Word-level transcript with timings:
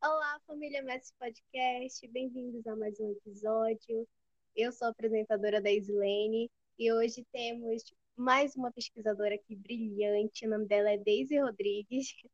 Olá, 0.00 0.40
família 0.46 0.80
Messi 0.82 1.12
Podcast, 1.18 2.06
bem-vindos 2.08 2.64
a 2.68 2.76
mais 2.76 3.00
um 3.00 3.10
episódio. 3.10 4.06
Eu 4.54 4.70
sou 4.70 4.86
a 4.86 4.90
apresentadora 4.90 5.60
da 5.60 5.72
Islene 5.72 6.48
e 6.78 6.92
hoje 6.92 7.26
temos 7.32 7.82
mais 8.16 8.54
uma 8.54 8.70
pesquisadora 8.70 9.34
aqui 9.34 9.56
brilhante, 9.56 10.46
o 10.46 10.50
nome 10.50 10.66
dela 10.66 10.90
é 10.90 10.98
Daisy 10.98 11.38
Rodrigues. 11.38 12.14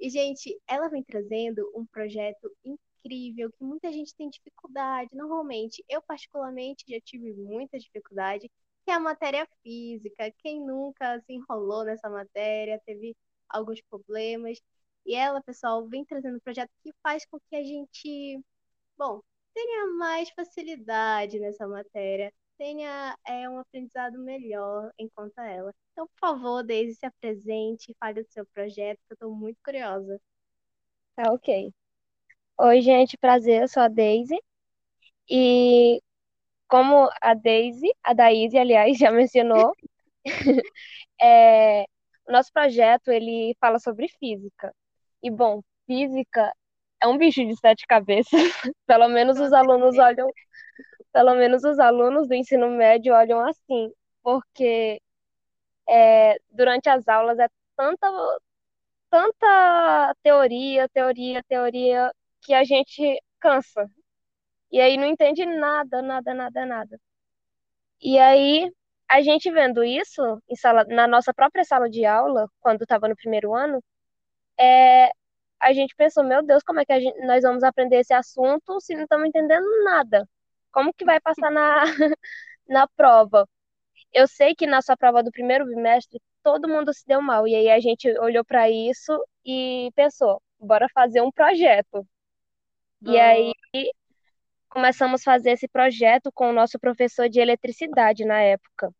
E, 0.00 0.10
gente, 0.10 0.60
ela 0.66 0.88
vem 0.88 1.04
trazendo 1.04 1.70
um 1.76 1.86
projeto 1.86 2.50
incrível 2.64 3.52
que 3.52 3.62
muita 3.62 3.92
gente 3.92 4.12
tem 4.16 4.28
dificuldade. 4.28 5.10
Normalmente, 5.12 5.84
eu 5.88 6.02
particularmente 6.02 6.84
já 6.88 6.98
tive 7.00 7.32
muita 7.34 7.78
dificuldade, 7.78 8.50
que 8.84 8.90
é 8.90 8.94
a 8.94 8.98
matéria 8.98 9.46
física. 9.62 10.32
Quem 10.38 10.60
nunca 10.66 11.20
se 11.20 11.34
enrolou 11.34 11.84
nessa 11.84 12.10
matéria, 12.10 12.80
teve 12.84 13.16
alguns 13.48 13.80
problemas. 13.82 14.58
E 15.06 15.14
ela, 15.14 15.42
pessoal, 15.42 15.86
vem 15.88 16.04
trazendo 16.04 16.36
um 16.36 16.40
projeto 16.40 16.70
que 16.82 16.92
faz 17.02 17.24
com 17.26 17.38
que 17.50 17.56
a 17.56 17.62
gente, 17.62 18.40
bom, 18.96 19.20
tenha 19.54 19.86
mais 19.98 20.30
facilidade 20.30 21.38
nessa 21.40 21.66
matéria, 21.68 22.32
tenha 22.58 23.16
é, 23.26 23.48
um 23.48 23.58
aprendizado 23.58 24.18
melhor 24.18 24.92
enquanto 24.98 25.38
ela. 25.40 25.74
Então, 25.92 26.06
por 26.06 26.18
favor, 26.18 26.62
Daisy, 26.62 26.94
se 26.94 27.06
apresente, 27.06 27.94
fale 27.98 28.22
do 28.22 28.30
seu 28.30 28.46
projeto, 28.54 28.98
que 29.06 29.12
eu 29.12 29.14
estou 29.14 29.34
muito 29.34 29.58
curiosa. 29.64 30.20
Tá, 31.16 31.32
ok. 31.32 31.72
Oi, 32.60 32.80
gente, 32.80 33.18
prazer, 33.18 33.62
eu 33.62 33.68
sou 33.68 33.82
a 33.82 33.88
Daisy. 33.88 34.36
E 35.28 36.00
como 36.68 37.08
a 37.20 37.34
Daisy, 37.34 37.90
a 38.02 38.12
Daisy, 38.14 38.58
aliás, 38.58 38.96
já 38.98 39.10
mencionou, 39.10 39.72
é, 41.20 41.84
o 42.28 42.32
nosso 42.32 42.52
projeto, 42.52 43.10
ele 43.10 43.56
fala 43.60 43.78
sobre 43.78 44.08
física. 44.08 44.74
E, 45.22 45.30
bom, 45.30 45.62
física 45.86 46.52
é 47.00 47.06
um 47.08 47.18
bicho 47.18 47.44
de 47.44 47.56
sete 47.58 47.86
cabeças. 47.86 48.30
Pelo 48.86 49.08
menos 49.08 49.38
os 49.40 49.52
alunos 49.52 49.98
olham, 49.98 50.28
pelo 51.12 51.34
menos 51.36 51.64
os 51.64 51.78
alunos 51.78 52.28
do 52.28 52.34
ensino 52.34 52.70
médio 52.70 53.14
olham 53.14 53.40
assim, 53.48 53.92
porque 54.22 55.00
é, 55.88 56.36
durante 56.50 56.88
as 56.88 57.08
aulas 57.08 57.38
é 57.38 57.48
tanta, 57.76 58.08
tanta 59.10 60.14
teoria, 60.22 60.88
teoria, 60.88 61.42
teoria, 61.48 62.12
que 62.42 62.52
a 62.54 62.64
gente 62.64 63.20
cansa. 63.40 63.88
E 64.72 64.80
aí 64.80 64.96
não 64.98 65.06
entende 65.06 65.46
nada, 65.46 66.02
nada, 66.02 66.34
nada, 66.34 66.66
nada. 66.66 67.00
E 68.00 68.18
aí, 68.18 68.70
a 69.08 69.22
gente 69.22 69.50
vendo 69.50 69.82
isso 69.84 70.22
sala, 70.56 70.84
na 70.84 71.06
nossa 71.06 71.32
própria 71.34 71.64
sala 71.64 71.88
de 71.88 72.04
aula, 72.04 72.48
quando 72.60 72.82
estava 72.82 73.08
no 73.08 73.16
primeiro 73.16 73.54
ano, 73.54 73.82
é, 74.60 75.10
a 75.62 75.72
gente 75.72 75.94
pensou, 75.96 76.24
meu 76.24 76.42
Deus, 76.44 76.62
como 76.64 76.80
é 76.80 76.84
que 76.84 77.00
gente, 77.00 77.18
nós 77.26 77.42
vamos 77.42 77.62
aprender 77.62 78.00
esse 78.00 78.12
assunto 78.12 78.80
se 78.80 78.94
não 78.94 79.04
estamos 79.04 79.28
entendendo 79.28 79.64
nada? 79.84 80.28
Como 80.72 80.92
que 80.92 81.04
vai 81.04 81.20
passar 81.20 81.50
na, 81.50 81.84
na 82.68 82.88
prova? 82.88 83.48
Eu 84.12 84.28
sei 84.28 84.54
que 84.54 84.66
na 84.66 84.82
sua 84.82 84.96
prova 84.96 85.22
do 85.22 85.30
primeiro 85.32 85.66
bimestre, 85.66 86.20
todo 86.42 86.68
mundo 86.68 86.92
se 86.92 87.06
deu 87.06 87.22
mal. 87.22 87.46
E 87.48 87.54
aí 87.54 87.70
a 87.70 87.80
gente 87.80 88.08
olhou 88.18 88.44
para 88.44 88.70
isso 88.70 89.12
e 89.44 89.90
pensou, 89.94 90.42
bora 90.58 90.88
fazer 90.94 91.22
um 91.22 91.30
projeto. 91.32 92.06
E 93.04 93.18
aí 93.18 93.52
começamos 94.68 95.20
a 95.22 95.24
fazer 95.24 95.52
esse 95.52 95.68
projeto 95.68 96.30
com 96.32 96.50
o 96.50 96.52
nosso 96.52 96.78
professor 96.78 97.28
de 97.28 97.40
eletricidade 97.40 98.24
na 98.24 98.40
época. 98.40 98.90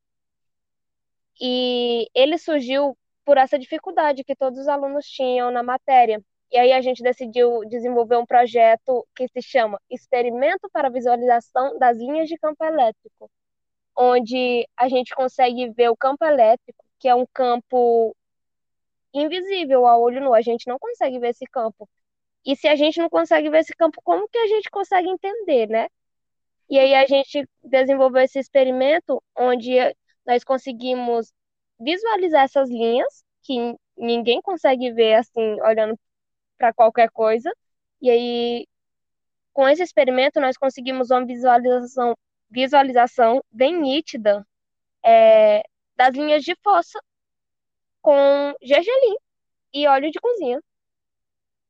E 1.40 2.08
ele 2.14 2.38
surgiu 2.38 2.96
por 3.24 3.38
essa 3.38 3.58
dificuldade 3.58 4.24
que 4.24 4.36
todos 4.36 4.58
os 4.60 4.68
alunos 4.68 5.06
tinham 5.06 5.50
na 5.50 5.62
matéria. 5.62 6.22
E 6.52 6.58
aí 6.58 6.70
a 6.70 6.82
gente 6.82 7.02
decidiu 7.02 7.60
desenvolver 7.66 8.16
um 8.18 8.26
projeto 8.26 9.06
que 9.16 9.26
se 9.28 9.40
chama 9.40 9.80
Experimento 9.90 10.68
para 10.70 10.90
Visualização 10.90 11.78
das 11.78 11.96
Linhas 11.96 12.28
de 12.28 12.36
Campo 12.36 12.62
Elétrico, 12.62 13.30
onde 13.96 14.68
a 14.76 14.86
gente 14.86 15.14
consegue 15.14 15.70
ver 15.70 15.88
o 15.88 15.96
campo 15.96 16.22
elétrico, 16.26 16.84
que 16.98 17.08
é 17.08 17.14
um 17.14 17.24
campo 17.32 18.14
invisível 19.14 19.86
ao 19.86 20.02
olho 20.02 20.20
nu, 20.20 20.34
a 20.34 20.42
gente 20.42 20.68
não 20.68 20.78
consegue 20.78 21.18
ver 21.18 21.30
esse 21.30 21.46
campo. 21.46 21.88
E 22.44 22.54
se 22.54 22.68
a 22.68 22.76
gente 22.76 23.00
não 23.00 23.08
consegue 23.08 23.48
ver 23.48 23.60
esse 23.60 23.74
campo, 23.74 24.02
como 24.04 24.28
que 24.28 24.38
a 24.38 24.46
gente 24.46 24.70
consegue 24.70 25.08
entender, 25.08 25.68
né? 25.68 25.88
E 26.68 26.78
aí 26.78 26.94
a 26.94 27.06
gente 27.06 27.48
desenvolveu 27.64 28.22
esse 28.22 28.38
experimento 28.38 29.22
onde 29.36 29.72
nós 30.26 30.44
conseguimos 30.44 31.32
visualizar 31.80 32.44
essas 32.44 32.68
linhas 32.68 33.24
que 33.42 33.74
ninguém 33.96 34.42
consegue 34.42 34.92
ver 34.92 35.14
assim 35.14 35.60
olhando 35.62 35.98
para 36.62 36.72
qualquer 36.72 37.10
coisa. 37.10 37.50
E 38.00 38.08
aí 38.08 38.68
com 39.52 39.68
esse 39.68 39.82
experimento 39.82 40.40
nós 40.40 40.56
conseguimos 40.56 41.10
uma 41.10 41.26
visualização 41.26 42.16
visualização 42.48 43.42
bem 43.50 43.80
nítida 43.80 44.46
é, 45.04 45.62
das 45.96 46.14
linhas 46.14 46.44
de 46.44 46.54
fossa 46.62 47.02
com 48.00 48.54
gergelim 48.62 49.16
e 49.74 49.88
óleo 49.88 50.10
de 50.10 50.20
cozinha. 50.20 50.60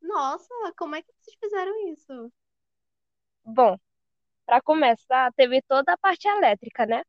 Nossa, 0.03 0.49
como 0.77 0.97
é 0.97 1.03
que 1.03 1.09
vocês 1.21 1.37
fizeram 1.41 1.89
isso? 1.89 2.33
Bom, 3.45 3.79
para 4.45 4.61
começar, 4.61 5.33
teve 5.35 5.63
toda 5.63 5.93
a 5.95 5.99
parte 5.99 6.29
elétrica, 6.29 6.85
né? 6.85 7.03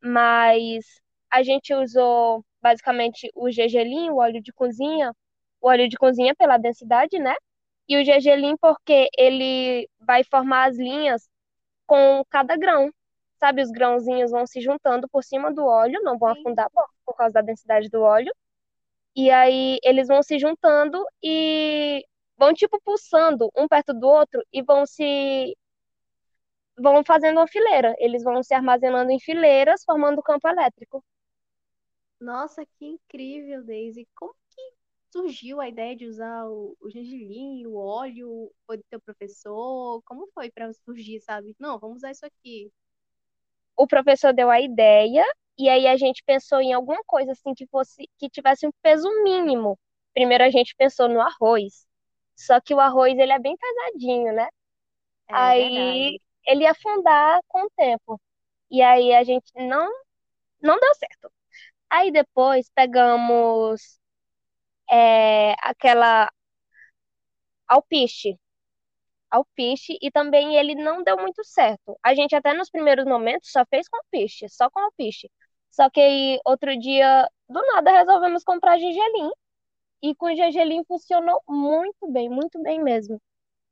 Mas 0.00 1.00
a 1.30 1.42
gente 1.42 1.74
usou 1.74 2.44
basicamente 2.62 3.30
o 3.34 3.50
gergelim, 3.50 4.10
o 4.10 4.18
óleo 4.18 4.40
de 4.40 4.52
cozinha, 4.52 5.12
o 5.64 5.68
óleo 5.68 5.88
de 5.88 5.96
cozinha 5.96 6.34
pela 6.34 6.58
densidade, 6.58 7.18
né? 7.18 7.34
E 7.88 7.96
o 7.96 8.04
gergelim 8.04 8.56
porque 8.58 9.08
ele 9.16 9.88
vai 10.00 10.22
formar 10.24 10.68
as 10.68 10.76
linhas 10.76 11.28
com 11.86 12.22
cada 12.30 12.56
grão. 12.56 12.90
Sabe, 13.40 13.62
os 13.62 13.70
grãozinhos 13.70 14.30
vão 14.30 14.46
se 14.46 14.60
juntando 14.60 15.08
por 15.08 15.24
cima 15.24 15.52
do 15.52 15.64
óleo, 15.64 16.00
não 16.02 16.18
vão 16.18 16.34
Sim. 16.34 16.40
afundar 16.40 16.70
por, 16.70 16.86
por 17.06 17.16
causa 17.16 17.32
da 17.34 17.40
densidade 17.42 17.88
do 17.88 18.02
óleo. 18.02 18.32
E 19.16 19.30
aí 19.30 19.78
eles 19.82 20.08
vão 20.08 20.22
se 20.22 20.38
juntando 20.38 21.02
e 21.22 22.04
vão 22.36 22.52
tipo 22.52 22.80
pulsando 22.82 23.50
um 23.56 23.68
perto 23.68 23.94
do 23.94 24.06
outro 24.08 24.42
e 24.52 24.62
vão 24.62 24.86
se 24.86 25.56
vão 26.78 27.02
fazendo 27.04 27.38
uma 27.38 27.48
fileira. 27.48 27.94
Eles 27.98 28.22
vão 28.22 28.42
se 28.42 28.54
armazenando 28.54 29.10
em 29.10 29.20
fileiras, 29.20 29.82
formando 29.84 30.22
campo 30.22 30.48
elétrico. 30.48 31.02
Nossa, 32.20 32.66
que 32.66 32.86
incrível, 32.86 33.64
Daisy. 33.64 34.06
Como 34.14 34.34
surgiu 35.14 35.60
a 35.60 35.68
ideia 35.68 35.94
de 35.96 36.06
usar 36.06 36.46
o, 36.48 36.76
o 36.80 36.90
gengilim, 36.90 37.64
o 37.66 37.76
óleo? 37.76 38.50
Foi 38.66 38.76
do 38.76 38.84
teu 38.90 39.00
professor? 39.00 40.02
Como 40.04 40.26
foi 40.34 40.50
para 40.50 40.72
surgir, 40.72 41.20
sabe? 41.20 41.54
Não, 41.58 41.78
vamos 41.78 41.98
usar 41.98 42.10
isso 42.10 42.26
aqui. 42.26 42.72
O 43.76 43.86
professor 43.86 44.32
deu 44.32 44.50
a 44.50 44.60
ideia 44.60 45.24
e 45.58 45.68
aí 45.68 45.86
a 45.86 45.96
gente 45.96 46.22
pensou 46.24 46.60
em 46.60 46.72
alguma 46.72 47.02
coisa 47.06 47.32
assim 47.32 47.54
que 47.54 47.66
fosse 47.68 48.08
que 48.18 48.28
tivesse 48.28 48.66
um 48.66 48.72
peso 48.82 49.08
mínimo. 49.22 49.78
Primeiro 50.12 50.44
a 50.44 50.50
gente 50.50 50.74
pensou 50.76 51.08
no 51.08 51.20
arroz. 51.20 51.86
Só 52.36 52.60
que 52.60 52.74
o 52.74 52.80
arroz 52.80 53.16
ele 53.18 53.32
é 53.32 53.38
bem 53.38 53.56
pesadinho, 53.56 54.32
né? 54.34 54.48
É 55.28 55.34
aí 55.34 55.52
verdade. 55.52 56.20
ele 56.46 56.64
ia 56.64 56.72
afundar 56.72 57.40
com 57.48 57.64
o 57.66 57.70
tempo. 57.76 58.20
E 58.70 58.82
aí 58.82 59.14
a 59.14 59.24
gente 59.24 59.52
não 59.56 59.90
não 60.62 60.78
deu 60.80 60.94
certo. 60.96 61.32
Aí 61.90 62.12
depois 62.12 62.70
pegamos 62.74 64.00
é, 64.94 65.54
aquela 65.62 66.30
alpiche. 67.68 68.38
Alpiche 69.30 69.98
e 70.00 70.10
também 70.10 70.56
ele 70.56 70.74
não 70.74 71.02
deu 71.02 71.16
muito 71.18 71.42
certo. 71.44 71.98
A 72.02 72.14
gente 72.14 72.34
até 72.36 72.54
nos 72.54 72.70
primeiros 72.70 73.04
momentos 73.04 73.50
só 73.50 73.64
fez 73.66 73.88
com 73.88 73.96
alpiche, 73.98 74.48
só 74.48 74.70
com 74.70 74.80
alpiche. 74.80 75.30
Só 75.70 75.90
que 75.90 76.00
aí, 76.00 76.38
outro 76.46 76.78
dia, 76.78 77.28
do 77.48 77.60
nada, 77.74 77.90
resolvemos 77.92 78.44
comprar 78.44 78.78
gergelim. 78.78 79.30
E 80.02 80.14
com 80.16 80.34
gergelim 80.34 80.84
funcionou 80.84 81.42
muito 81.48 82.10
bem, 82.12 82.28
muito 82.30 82.62
bem 82.62 82.82
mesmo. 82.82 83.20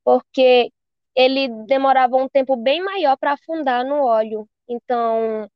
Porque 0.04 0.72
ele 1.16 1.48
demorava 1.66 2.16
um 2.16 2.28
tempo 2.28 2.56
bem 2.56 2.82
maior 2.84 3.16
para 3.18 3.34
afundar 3.34 3.84
no 3.86 4.04
óleo. 4.04 4.48
Então, 4.68 5.48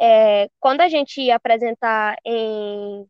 é, 0.00 0.48
quando 0.60 0.82
a 0.82 0.88
gente 0.88 1.20
ia 1.22 1.36
apresentar 1.36 2.16
em, 2.24 3.06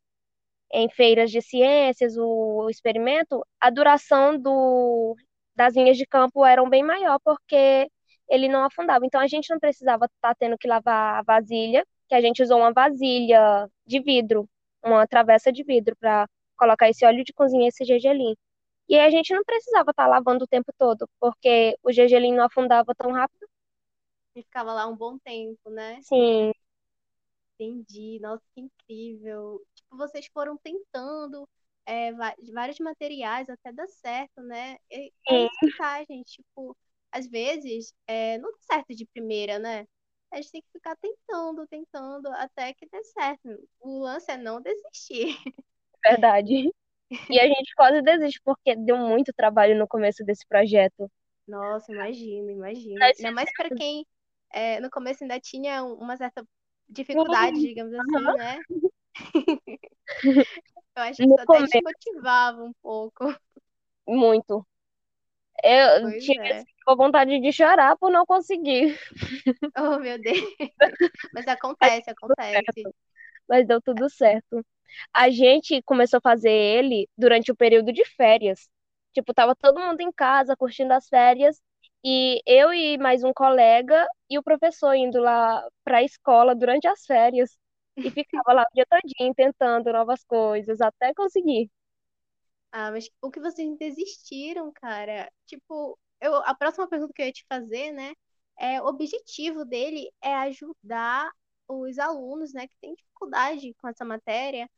em 0.75 0.89
feiras 0.91 1.31
de 1.31 1.41
ciências 1.41 2.17
o, 2.17 2.69
experimento, 2.69 3.47
a 3.61 3.71
duração 3.71 4.37
do, 4.39 5.17
das 5.55 5.75
linhas 5.75 5.97
de 5.97 6.05
campo 6.07 6.45
eram 6.45 6.69
bem 6.69 6.83
maior, 6.83 7.19
porque 7.25 7.89
ele 8.29 8.49
não 8.49 8.65
afundava. 8.65 9.07
Então, 9.07 9.21
a 9.21 9.27
gente 9.29 9.49
não 9.51 9.61
precisava 9.61 10.07
estar 10.07 10.31
tá 10.31 10.35
tendo 10.35 10.59
que 10.59 10.67
lavar 10.67 11.21
a 11.21 11.23
vasilha 11.23 11.87
que 12.09 12.15
a 12.15 12.21
gente 12.21 12.43
usou 12.43 12.59
uma 12.59 12.73
vasilha 12.73 13.69
de 13.87 14.01
vidro, 14.01 14.49
uma 14.85 15.07
travessa 15.07 15.53
de 15.53 15.63
vidro 15.63 15.97
para 15.97 16.29
colocar 16.57 16.89
esse 16.89 17.05
óleo 17.07 17.25
de 17.25 17.33
cozinha 17.33 17.65
e 17.67 17.69
esse 17.69 17.85
gergelim. 17.85 18.35
E 18.89 18.97
aí 18.97 19.07
a 19.07 19.11
gente 19.11 19.33
não 19.33 19.45
precisava 19.45 19.91
estar 19.91 20.05
tá 20.05 20.09
lavando 20.09 20.45
o 20.45 20.49
tempo 20.49 20.73
todo, 20.77 21.09
porque 21.21 21.79
o 21.83 21.93
gergelim 21.93 22.35
não 22.35 22.45
afundava 22.45 22.95
tão 22.97 23.13
rápido. 23.13 23.47
E 24.37 24.43
ficava 24.43 24.73
lá 24.73 24.87
um 24.87 24.97
bom 24.97 25.17
tempo, 25.19 25.71
né? 25.71 25.99
Sim. 26.03 26.53
Entendi. 27.59 28.19
Nossa, 28.21 28.43
que 28.55 28.61
incrível. 28.61 29.65
Tipo, 29.75 29.97
vocês 29.97 30.27
foram 30.33 30.57
tentando 30.57 31.49
é, 31.87 32.13
vários 32.53 32.79
materiais 32.79 33.49
até 33.49 33.73
dá 33.73 33.87
certo, 33.87 34.43
né? 34.43 34.77
É, 34.91 35.07
é 35.29 35.45
isso 35.45 35.59
que 35.61 35.77
tá, 35.77 36.03
gente. 36.05 36.43
Tipo, 36.43 36.77
às 37.13 37.27
vezes 37.29 37.95
é, 38.07 38.39
não 38.39 38.51
dá 38.51 38.59
certo 38.61 38.95
de 38.95 39.07
primeira, 39.07 39.59
né? 39.59 39.87
A 40.33 40.37
gente 40.37 40.51
tem 40.51 40.63
que 40.63 40.73
ficar 40.73 40.97
tentando, 40.97 41.67
tentando, 41.69 42.27
até 42.29 42.73
que 42.75 42.89
dê 42.91 43.05
certo. 43.05 43.69
O 43.81 44.01
lance 44.01 44.31
é 44.33 44.37
não 44.37 44.61
desistir. 44.61 45.37
Verdade. 46.05 46.73
E 47.31 47.39
a 47.39 47.47
gente 47.47 47.75
quase 47.77 48.03
desiste, 48.03 48.41
porque 48.45 48.75
deu 48.75 48.97
muito 48.97 49.33
trabalho 49.33 49.79
no 49.79 49.87
começo 49.87 50.25
desse 50.25 50.45
projeto. 50.47 51.11
Nossa, 51.47 51.93
imagino, 51.93 52.51
imagino. 52.51 53.03
Ainda 53.03 53.31
mais 53.31 53.53
para 53.57 53.69
quem 53.69 54.05
é, 54.53 54.81
no 54.81 54.91
começo 54.91 55.23
ainda 55.23 55.39
tinha 55.39 55.85
uma 55.85 56.17
certa 56.17 56.45
dificuldade, 56.95 57.61
digamos 57.61 57.93
assim, 57.93 58.17
uhum. 58.17 58.37
né? 58.37 58.59
Eu 60.97 61.03
acho 61.03 61.17
que 61.17 61.27
no 61.27 61.35
isso 61.35 61.45
começo. 61.45 61.65
até 61.67 61.81
desmotivava 61.81 62.63
um 62.63 62.73
pouco. 62.81 63.35
Muito. 64.07 64.67
Eu 65.63 66.03
pois 66.03 66.25
tive 66.25 66.47
é. 66.47 66.65
vontade 66.97 67.41
de 67.41 67.53
chorar 67.53 67.97
por 67.97 68.11
não 68.11 68.27
conseguir. 68.27 68.99
Oh, 69.77 69.99
meu 69.99 70.21
Deus. 70.21 70.39
Mas 71.33 71.47
acontece, 71.49 72.11
acontece. 72.11 72.83
Mas 73.49 73.67
deu 73.67 73.81
tudo 73.81 74.09
certo. 74.09 74.65
A 75.13 75.31
gente 75.31 75.83
começou 75.83 76.19
a 76.19 76.21
fazer 76.21 76.51
ele 76.51 77.09
durante 77.17 77.51
o 77.51 77.57
período 77.57 77.93
de 77.93 78.05
férias. 78.05 78.69
Tipo, 79.13 79.35
tava 79.35 79.55
todo 79.55 79.81
mundo 79.81 80.01
em 80.01 80.13
casa 80.13 80.57
curtindo 80.57 80.93
as 80.93 81.09
férias 81.09 81.61
e 82.05 82.43
eu 82.47 82.73
e 82.73 82.99
mais 82.99 83.25
um 83.25 83.33
colega 83.33 84.07
e 84.31 84.39
o 84.39 84.43
professor 84.43 84.95
indo 84.95 85.21
lá 85.21 85.67
para 85.85 85.99
a 85.99 86.03
escola 86.05 86.55
durante 86.55 86.87
as 86.89 87.05
férias 87.07 87.59
e 88.05 88.11
ficava 88.13 88.53
lá 88.53 88.63
o 88.63 88.75
dia 88.75 88.87
todinho 88.89 89.35
tentando 89.35 89.93
novas 89.93 90.25
coisas 90.25 90.81
até 90.81 91.15
conseguir. 91.15 91.71
Ah, 92.73 92.91
mas 92.91 93.09
o 93.23 93.31
que 93.31 93.41
vocês 93.41 93.77
desistiram, 93.79 94.73
cara? 94.73 95.31
Tipo, 95.47 95.99
eu, 96.21 96.35
a 96.37 96.55
próxima 96.55 96.89
pergunta 96.89 97.13
que 97.15 97.23
eu 97.23 97.27
ia 97.27 97.33
te 97.33 97.45
fazer, 97.49 97.93
né? 97.93 98.13
É, 98.59 98.81
o 98.83 98.87
objetivo 98.87 99.65
dele 99.65 100.11
é 100.23 100.35
ajudar 100.35 101.31
os 101.69 101.99
alunos, 101.99 102.53
né, 102.53 102.69
que 102.69 102.77
têm 102.81 102.95
dificuldade 102.95 103.75
com 103.79 103.89
essa 103.89 104.05
matéria 104.05 104.69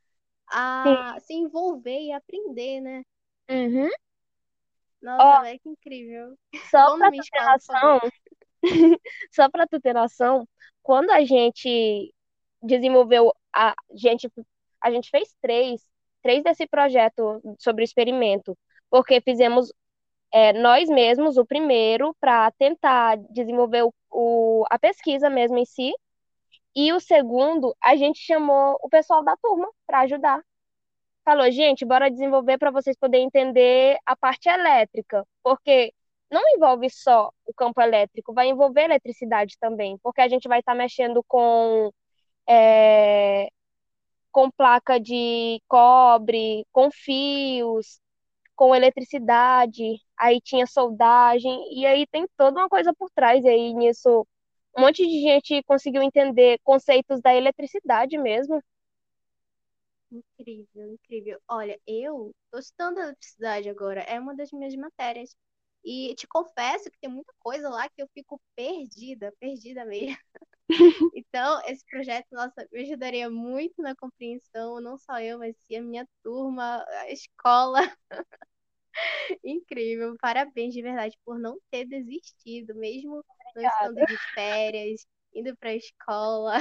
a 0.49 0.85
Sim. 0.85 0.97
se 1.21 1.35
envolver 1.35 2.01
e 2.01 2.13
aprender, 2.13 2.81
né? 2.81 3.03
Uhum. 3.51 3.91
Nossa, 5.03 5.43
velho, 5.43 5.61
que 5.61 5.69
incrível. 5.69 6.37
Só 6.71 6.97
pra 6.97 7.11
tu 7.11 7.23
ter 7.31 7.45
noção, 7.45 8.01
só 9.33 9.51
pra 9.51 9.67
tu 9.67 9.81
ter 9.81 9.93
noção, 9.95 10.49
quando 10.83 11.11
a 11.11 11.25
gente 11.25 12.13
desenvolveu, 12.63 13.33
a 13.55 13.75
gente, 13.95 14.29
a 14.81 14.91
gente 14.91 15.11
fez 15.11 15.35
três, 15.41 15.83
três 16.23 16.43
desse 16.43 16.67
projeto 16.67 17.41
sobre 17.59 17.83
o 17.83 17.85
experimento, 17.85 18.57
porque 18.91 19.21
fizemos 19.21 19.73
é, 20.33 20.53
nós 20.53 20.89
mesmos 20.89 21.37
o 21.37 21.47
primeiro 21.47 22.15
para 22.21 22.51
tentar 22.53 23.17
desenvolver 23.31 23.85
o, 23.85 23.95
o, 24.11 24.65
a 24.71 24.79
pesquisa 24.79 25.31
mesmo 25.31 25.59
em 25.59 25.65
si, 25.65 25.93
e 26.75 26.93
o 26.93 27.01
segundo, 27.01 27.75
a 27.83 27.97
gente 27.97 28.19
chamou 28.21 28.79
o 28.83 28.89
pessoal 28.89 29.25
da 29.25 29.37
turma 29.37 29.69
para 29.87 30.01
ajudar 30.01 30.43
falou, 31.27 31.51
gente, 31.51 31.85
bora 31.85 32.11
desenvolver 32.11 32.59
para 32.59 32.71
vocês 32.71 32.97
poderem 32.97 33.27
entender 33.27 33.99
a 34.07 34.17
parte 34.17 34.49
elétrica, 34.49 35.27
porque 35.43 35.93
não 36.31 36.43
envolve 36.57 36.89
só 36.91 37.33
o 37.47 37.53
campo 37.55 37.81
elétrico, 37.83 38.33
vai 38.35 38.49
envolver 38.49 38.83
eletricidade 38.85 39.57
também, 39.61 39.99
porque 40.03 40.21
a 40.21 40.29
gente 40.29 40.49
vai 40.49 40.61
estar 40.61 40.73
tá 40.73 40.79
mexendo 40.79 41.25
com 41.29 41.91
é, 42.49 43.49
com 44.33 44.51
placa 44.51 45.01
de 45.01 45.61
cobre, 45.69 46.67
com 46.73 46.91
fios, 46.93 48.01
com 48.57 48.75
eletricidade, 48.75 49.99
aí 50.19 50.41
tinha 50.41 50.67
soldagem, 50.67 51.59
e 51.73 51.87
aí 51.87 52.07
tem 52.07 52.27
toda 52.37 52.61
uma 52.61 52.69
coisa 52.69 52.95
por 52.95 53.11
trás, 53.11 53.45
e 53.45 53.49
aí 53.49 53.75
nisso 53.75 54.27
um 54.77 54.83
monte 54.83 55.07
de 55.07 55.23
gente 55.23 55.63
conseguiu 55.65 56.03
entender 56.03 56.61
conceitos 56.65 57.21
da 57.23 57.35
eletricidade 57.35 58.19
mesmo, 58.19 58.63
Incrível, 60.39 60.93
incrível. 60.95 61.41
Olha, 61.49 61.81
eu 61.87 62.35
tô 62.51 62.59
estudando 62.59 62.99
eletricidade 62.99 63.69
agora, 63.69 64.01
é 64.03 64.19
uma 64.21 64.35
das 64.35 64.51
minhas 64.53 64.75
matérias. 64.77 65.35
E 65.85 66.15
te 66.17 66.27
confesso 66.27 66.91
que 66.91 66.99
tem 66.99 67.11
muita 67.11 67.33
coisa 67.39 67.69
lá 67.69 67.89
que 67.89 68.03
eu 68.03 68.09
fico 68.13 68.41
perdida, 68.57 69.33
perdida 69.39 69.85
mesmo. 69.85 70.17
Então, 71.15 71.63
esse 71.67 71.85
projeto, 71.87 72.27
nossa, 72.33 72.69
me 72.73 72.83
ajudaria 72.83 73.31
muito 73.31 73.83
na 73.83 73.95
compreensão, 73.97 74.81
não 74.81 74.99
só 74.99 75.21
eu, 75.21 75.39
mas 75.39 75.57
sim 75.65 75.77
a 75.77 75.83
minha 75.83 76.09
turma, 76.23 76.85
a 76.89 77.11
escola. 77.11 77.81
Incrível, 79.45 80.17
parabéns 80.21 80.75
de 80.75 80.83
verdade 80.83 81.17
por 81.25 81.39
não 81.39 81.59
ter 81.71 81.87
desistido, 81.87 82.75
mesmo 82.75 83.25
não 83.55 83.63
estando 83.63 84.05
de 84.05 84.19
férias, 84.35 85.07
indo 85.35 85.57
para 85.57 85.71
a 85.71 85.75
escola, 85.77 86.55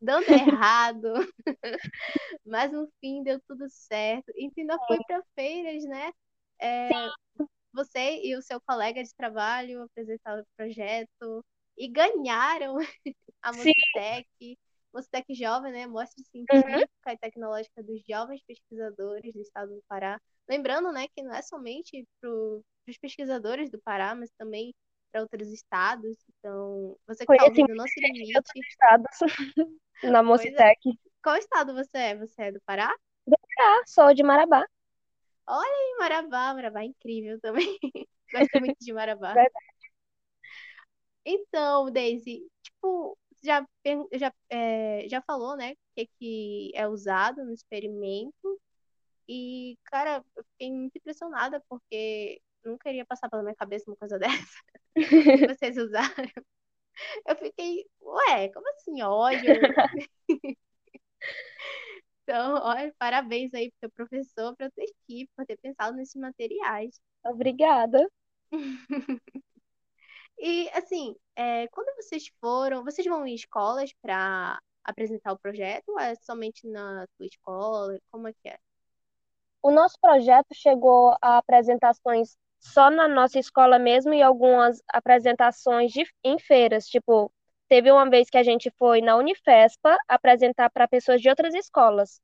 dando 0.00 0.28
errado. 0.30 1.12
Mas 2.44 2.72
no 2.72 2.88
fim 3.00 3.22
deu 3.22 3.40
tudo 3.46 3.68
certo. 3.68 4.30
E 4.34 4.50
ainda 4.56 4.78
foi 4.86 4.98
para 5.06 5.22
feiras, 5.34 5.84
né? 5.84 6.10
É, 6.60 6.88
você 7.72 8.20
e 8.22 8.36
o 8.36 8.42
seu 8.42 8.60
colega 8.60 9.02
de 9.02 9.14
trabalho 9.14 9.82
apresentaram 9.82 10.42
o 10.42 10.56
projeto 10.56 11.44
e 11.76 11.88
ganharam 11.88 12.76
a 13.42 13.52
Mostec. 13.52 14.58
Mostec 14.92 15.34
Jovem, 15.34 15.72
né? 15.72 15.86
Mostra 15.86 16.22
científica 16.24 16.78
uhum. 16.78 17.12
e 17.12 17.18
tecnológica 17.18 17.82
dos 17.82 18.02
jovens 18.08 18.42
pesquisadores 18.42 19.32
do 19.32 19.40
estado 19.40 19.74
do 19.74 19.82
Pará. 19.88 20.20
Lembrando, 20.48 20.90
né, 20.90 21.06
que 21.14 21.22
não 21.22 21.32
é 21.32 21.42
somente 21.42 22.04
para 22.20 22.30
os 22.30 22.98
pesquisadores 23.00 23.70
do 23.70 23.80
Pará, 23.80 24.16
mas 24.16 24.30
também 24.36 24.74
para 25.12 25.22
outros 25.22 25.48
estados. 25.48 26.16
Então, 26.28 26.96
você 27.06 27.24
que 27.24 27.32
está 27.32 27.44
ouvindo, 27.44 27.74
não 27.74 27.86
se 27.86 28.00
limite. 28.00 28.32
Na 30.02 30.22
Mocitec. 30.22 30.88
É. 30.88 30.92
Qual 31.22 31.36
estado 31.36 31.74
você 31.74 31.98
é? 31.98 32.16
Você 32.16 32.42
é 32.42 32.52
do 32.52 32.60
Pará? 32.62 32.94
Do 33.26 33.36
Pará, 33.38 33.82
sou 33.86 34.14
de 34.14 34.22
Marabá. 34.22 34.64
Olha 35.46 35.68
aí, 35.68 35.96
Marabá. 35.98 36.54
Marabá 36.54 36.82
é 36.82 36.86
incrível 36.86 37.38
também. 37.40 37.78
Gosto 38.32 38.60
muito 38.60 38.78
de 38.80 38.92
Marabá. 38.92 39.34
Verdade. 39.34 39.64
Então, 41.24 41.90
Daisy, 41.90 42.48
tipo, 42.62 43.18
já, 43.42 43.66
já, 44.12 44.32
é, 44.48 45.06
já 45.08 45.20
falou, 45.22 45.56
né, 45.56 45.72
o 45.72 45.76
que, 45.94 46.06
que 46.18 46.72
é 46.74 46.88
usado 46.88 47.44
no 47.44 47.52
experimento. 47.52 48.60
E, 49.28 49.78
cara, 49.84 50.24
eu 50.36 50.44
fiquei 50.44 50.72
muito 50.72 50.96
impressionada 50.96 51.62
porque 51.68 52.40
nunca 52.64 52.88
iria 52.88 53.04
passar 53.04 53.28
pela 53.28 53.42
minha 53.42 53.54
cabeça 53.54 53.90
uma 53.90 53.96
coisa 53.96 54.18
dessa. 54.18 54.58
vocês 55.58 55.76
usaram. 55.76 56.30
Eu 57.26 57.36
fiquei, 57.36 57.86
ué, 58.02 58.48
como 58.52 58.68
assim, 58.70 59.02
óleo? 59.02 59.60
então, 62.22 62.60
olha, 62.62 62.94
parabéns 62.98 63.52
aí 63.54 63.70
pro 63.70 63.78
seu 63.80 63.90
professor, 63.90 64.56
pra 64.56 64.70
tua 64.70 64.84
equipe, 64.84 65.30
por 65.36 65.46
ter 65.46 65.58
pensado 65.58 65.96
nesses 65.96 66.20
materiais. 66.20 67.00
Obrigada. 67.24 68.08
e, 70.38 70.68
assim, 70.70 71.14
é, 71.36 71.68
quando 71.68 71.94
vocês 71.96 72.30
foram, 72.40 72.84
vocês 72.84 73.06
vão 73.06 73.26
em 73.26 73.34
escolas 73.34 73.92
para 74.02 74.60
apresentar 74.84 75.32
o 75.32 75.38
projeto 75.38 75.88
ou 75.90 75.98
é 75.98 76.14
somente 76.16 76.66
na 76.66 77.06
sua 77.16 77.26
escola? 77.26 77.98
Como 78.10 78.28
é 78.28 78.32
que 78.32 78.48
é? 78.48 78.58
O 79.62 79.70
nosso 79.70 79.98
projeto 80.00 80.54
chegou 80.54 81.14
a 81.20 81.36
apresentações 81.36 82.36
só 82.60 82.90
na 82.90 83.08
nossa 83.08 83.38
escola 83.38 83.78
mesmo 83.78 84.12
e 84.14 84.22
algumas 84.22 84.82
apresentações 84.88 85.90
de, 85.90 86.04
em 86.22 86.38
feiras. 86.38 86.86
Tipo, 86.86 87.32
teve 87.68 87.90
uma 87.90 88.08
vez 88.08 88.28
que 88.28 88.38
a 88.38 88.42
gente 88.42 88.70
foi 88.78 89.00
na 89.00 89.16
Unifespa 89.16 89.96
apresentar 90.06 90.70
para 90.70 90.86
pessoas 90.86 91.20
de 91.20 91.28
outras 91.28 91.54
escolas. 91.54 92.20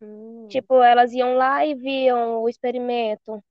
Hum. 0.00 0.46
Tipo, 0.48 0.82
elas 0.82 1.12
iam 1.12 1.34
lá 1.34 1.64
e 1.64 1.74
viam 1.74 2.42
o 2.42 2.48
experimento. 2.48 3.42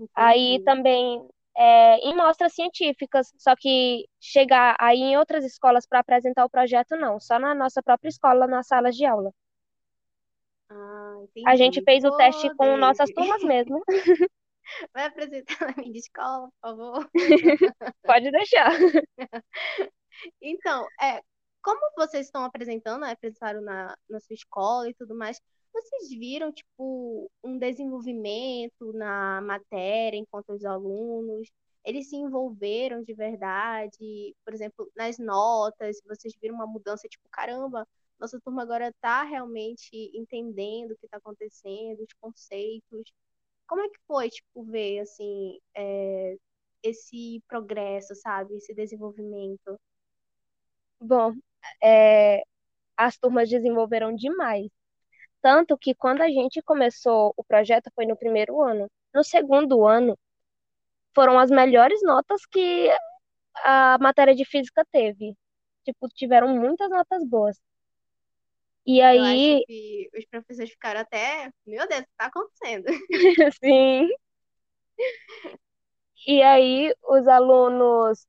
Entendi. 0.00 0.10
Aí 0.14 0.62
também 0.64 1.28
é, 1.56 1.96
em 1.98 2.14
mostras 2.14 2.54
científicas, 2.54 3.32
só 3.36 3.54
que 3.56 4.08
chegar 4.20 4.76
aí 4.78 4.98
em 4.98 5.16
outras 5.16 5.44
escolas 5.44 5.86
para 5.86 5.98
apresentar 6.00 6.44
o 6.44 6.50
projeto, 6.50 6.96
não, 6.96 7.18
só 7.18 7.38
na 7.38 7.54
nossa 7.54 7.82
própria 7.82 8.08
escola, 8.08 8.46
nas 8.46 8.66
salas 8.68 8.96
de 8.96 9.04
aula. 9.04 9.32
Ah, 10.70 11.14
a 11.46 11.56
gente 11.56 11.82
fez 11.82 12.04
o 12.04 12.16
teste 12.16 12.54
com 12.56 12.76
nossas 12.76 13.10
turmas 13.10 13.42
mesmo. 13.42 13.82
Vai 14.92 15.06
apresentar 15.06 15.74
na 15.76 15.82
minha 15.82 15.98
escola, 15.98 16.48
por 16.48 16.60
favor. 16.60 17.10
Pode 18.04 18.30
deixar. 18.30 18.70
Então, 20.42 20.84
é, 21.00 21.22
como 21.62 21.80
vocês 21.96 22.26
estão 22.26 22.42
apresentando, 22.42 23.02
né, 23.02 23.12
apresentaram 23.12 23.60
na, 23.60 23.96
na 24.10 24.18
sua 24.18 24.34
escola 24.34 24.90
e 24.90 24.94
tudo 24.94 25.14
mais, 25.14 25.40
vocês 25.72 26.08
viram, 26.08 26.52
tipo, 26.52 27.30
um 27.44 27.56
desenvolvimento 27.56 28.92
na 28.94 29.40
matéria 29.42 30.16
enquanto 30.18 30.50
os 30.50 30.64
alunos? 30.64 31.48
Eles 31.84 32.08
se 32.08 32.16
envolveram 32.16 33.02
de 33.04 33.14
verdade? 33.14 34.34
Por 34.44 34.52
exemplo, 34.52 34.90
nas 34.96 35.18
notas, 35.18 36.00
vocês 36.04 36.34
viram 36.40 36.56
uma 36.56 36.66
mudança, 36.66 37.06
tipo, 37.08 37.28
caramba, 37.30 37.86
nossa 38.18 38.40
turma 38.40 38.62
agora 38.62 38.88
está 38.88 39.22
realmente 39.22 39.90
entendendo 40.14 40.92
o 40.92 40.96
que 40.98 41.06
está 41.06 41.18
acontecendo, 41.18 42.00
os 42.02 42.12
conceitos. 42.20 43.12
Como 43.66 43.82
é 43.82 43.88
que 43.88 43.98
foi, 44.06 44.30
tipo, 44.30 44.64
ver, 44.64 45.00
assim, 45.00 45.58
é, 45.76 46.36
esse 46.82 47.42
progresso, 47.48 48.14
sabe? 48.14 48.56
Esse 48.56 48.74
desenvolvimento? 48.74 49.78
Bom, 51.00 51.34
é, 51.82 52.42
as 52.96 53.16
turmas 53.18 53.48
desenvolveram 53.48 54.14
demais. 54.14 54.68
Tanto 55.40 55.78
que 55.78 55.94
quando 55.94 56.22
a 56.22 56.28
gente 56.28 56.62
começou 56.62 57.32
o 57.36 57.44
projeto 57.44 57.90
foi 57.94 58.06
no 58.06 58.16
primeiro 58.16 58.60
ano. 58.62 58.90
No 59.14 59.24
segundo 59.24 59.86
ano, 59.86 60.18
foram 61.14 61.38
as 61.38 61.50
melhores 61.50 62.02
notas 62.02 62.44
que 62.46 62.88
a 63.64 63.98
matéria 64.00 64.34
de 64.34 64.44
física 64.44 64.84
teve. 64.92 65.34
Tipo, 65.84 66.08
tiveram 66.08 66.48
muitas 66.56 66.90
notas 66.90 67.24
boas. 67.24 67.58
E 68.90 69.02
aí, 69.02 69.62
os 70.16 70.24
professores 70.24 70.70
ficaram 70.70 71.00
até, 71.00 71.50
meu 71.66 71.86
Deus, 71.86 72.00
o 72.00 72.04
que 72.04 72.10
está 72.10 72.24
acontecendo? 72.24 72.86
sim. 73.62 74.08
E 76.26 76.42
aí, 76.42 76.90
os 77.06 77.28
alunos. 77.28 78.26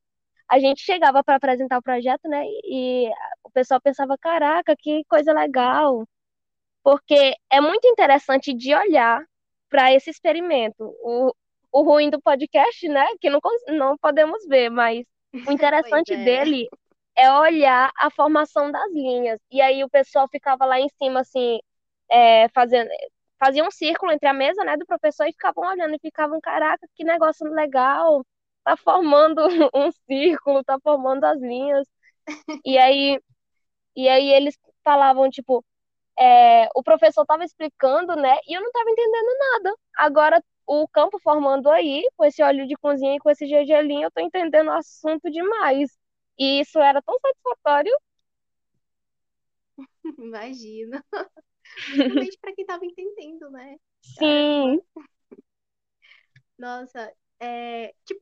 A 0.52 0.60
gente 0.60 0.82
chegava 0.82 1.24
para 1.24 1.36
apresentar 1.36 1.78
o 1.78 1.82
projeto, 1.82 2.28
né? 2.28 2.44
E 2.66 3.10
o 3.42 3.50
pessoal 3.52 3.80
pensava: 3.80 4.18
caraca, 4.18 4.76
que 4.78 5.06
coisa 5.06 5.32
legal. 5.32 6.06
Porque 6.84 7.36
é 7.50 7.62
muito 7.62 7.88
interessante 7.88 8.54
de 8.54 8.76
olhar 8.76 9.24
para 9.70 9.94
esse 9.94 10.10
experimento. 10.10 10.84
O, 11.02 11.34
o 11.72 11.84
ruim 11.84 12.10
do 12.10 12.22
podcast, 12.22 12.86
né? 12.90 13.08
Que 13.22 13.30
não, 13.30 13.40
não 13.70 13.98
podemos 13.98 14.46
ver, 14.46 14.70
mas 14.70 15.06
o 15.48 15.52
interessante 15.54 16.14
é. 16.14 16.24
dele 16.24 16.68
é 17.20 17.32
olhar 17.34 17.92
a 17.98 18.10
formação 18.12 18.72
das 18.72 18.92
linhas. 18.94 19.40
E 19.52 19.62
aí 19.62 19.84
o 19.84 19.90
pessoal 19.90 20.28
ficava 20.30 20.66
lá 20.66 20.80
em 20.80 20.90
cima, 21.02 21.22
assim, 21.22 21.60
é, 22.12 22.50
fazendo, 22.50 22.90
fazia 23.40 23.64
um 23.66 23.72
círculo 23.72 24.12
entre 24.12 24.28
a 24.30 24.34
mesa, 24.34 24.64
né, 24.64 24.78
do 24.78 24.86
professor 24.86 25.26
e 25.28 25.32
ficavam 25.34 25.66
olhando 25.70 25.96
e 25.96 26.00
ficavam, 26.00 26.40
caraca, 26.42 26.88
que 26.96 27.04
negócio 27.04 27.46
legal, 27.54 28.26
tá 28.64 28.78
formando 28.78 29.42
um 29.76 29.92
círculo, 30.08 30.64
tá 30.64 30.78
formando 30.84 31.26
as 31.26 31.40
linhas. 31.42 31.88
E 32.66 32.78
aí, 32.78 33.20
e 33.96 34.08
aí 34.10 34.32
eles 34.34 34.58
falavam, 34.84 35.30
tipo, 35.30 35.64
é, 36.20 36.68
o 36.76 36.84
professor 36.84 37.26
tava 37.26 37.46
explicando, 37.46 38.16
né, 38.18 38.38
e 38.48 38.56
eu 38.58 38.62
não 38.62 38.72
tava 38.72 38.90
entendendo 38.92 39.28
nada. 39.54 39.76
Agora, 39.98 40.44
o 40.68 40.88
campo 40.90 41.20
formando 41.22 41.70
aí, 41.72 42.04
com 42.18 42.26
esse 42.26 42.44
óleo 42.44 42.68
de 42.68 42.76
cozinha 42.78 43.16
e 43.16 43.20
com 43.20 43.30
esse 43.32 43.48
gergelim, 43.48 44.04
eu 44.04 44.12
tô 44.12 44.22
entendendo 44.22 44.68
o 44.70 44.74
assunto 44.74 45.30
demais. 45.32 45.92
E 46.40 46.62
isso 46.62 46.80
era 46.80 47.02
tão 47.02 47.20
satisfatório. 47.20 47.92
Imagino. 50.18 51.04
Principalmente 51.86 52.38
para 52.40 52.56
quem 52.56 52.64
estava 52.64 52.86
entendendo, 52.86 53.50
né? 53.52 53.78
Sim. 54.02 54.82
Nossa, 56.58 57.14
é, 57.40 57.94
tipo, 58.06 58.20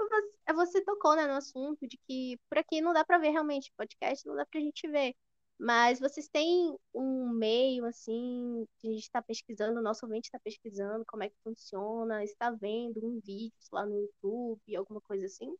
você, 0.53 0.83
tocou, 0.83 1.15
né, 1.15 1.25
no 1.27 1.33
assunto 1.33 1.87
de 1.87 1.97
que 2.07 2.39
por 2.49 2.57
aqui 2.57 2.81
não 2.81 2.93
dá 2.93 3.05
para 3.05 3.17
ver 3.17 3.29
realmente 3.29 3.71
podcast, 3.77 4.25
não 4.27 4.35
dá 4.35 4.45
pra 4.45 4.59
gente 4.59 4.87
ver. 4.87 5.15
Mas 5.59 5.99
vocês 5.99 6.27
têm 6.27 6.77
um 6.93 7.29
meio, 7.29 7.85
assim, 7.85 8.67
que 8.79 8.87
a 8.89 8.91
gente 8.91 9.03
está 9.03 9.21
pesquisando, 9.21 9.79
o 9.79 9.83
nosso 9.83 10.05
ouvinte 10.05 10.27
está 10.27 10.39
pesquisando 10.39 11.03
como 11.07 11.23
é 11.23 11.29
que 11.29 11.35
funciona, 11.43 12.23
está 12.23 12.51
vendo 12.51 13.03
um 13.07 13.19
vídeo 13.19 13.53
lá 13.71 13.85
no 13.85 13.97
YouTube, 13.97 14.75
alguma 14.75 15.01
coisa 15.01 15.25
assim? 15.25 15.55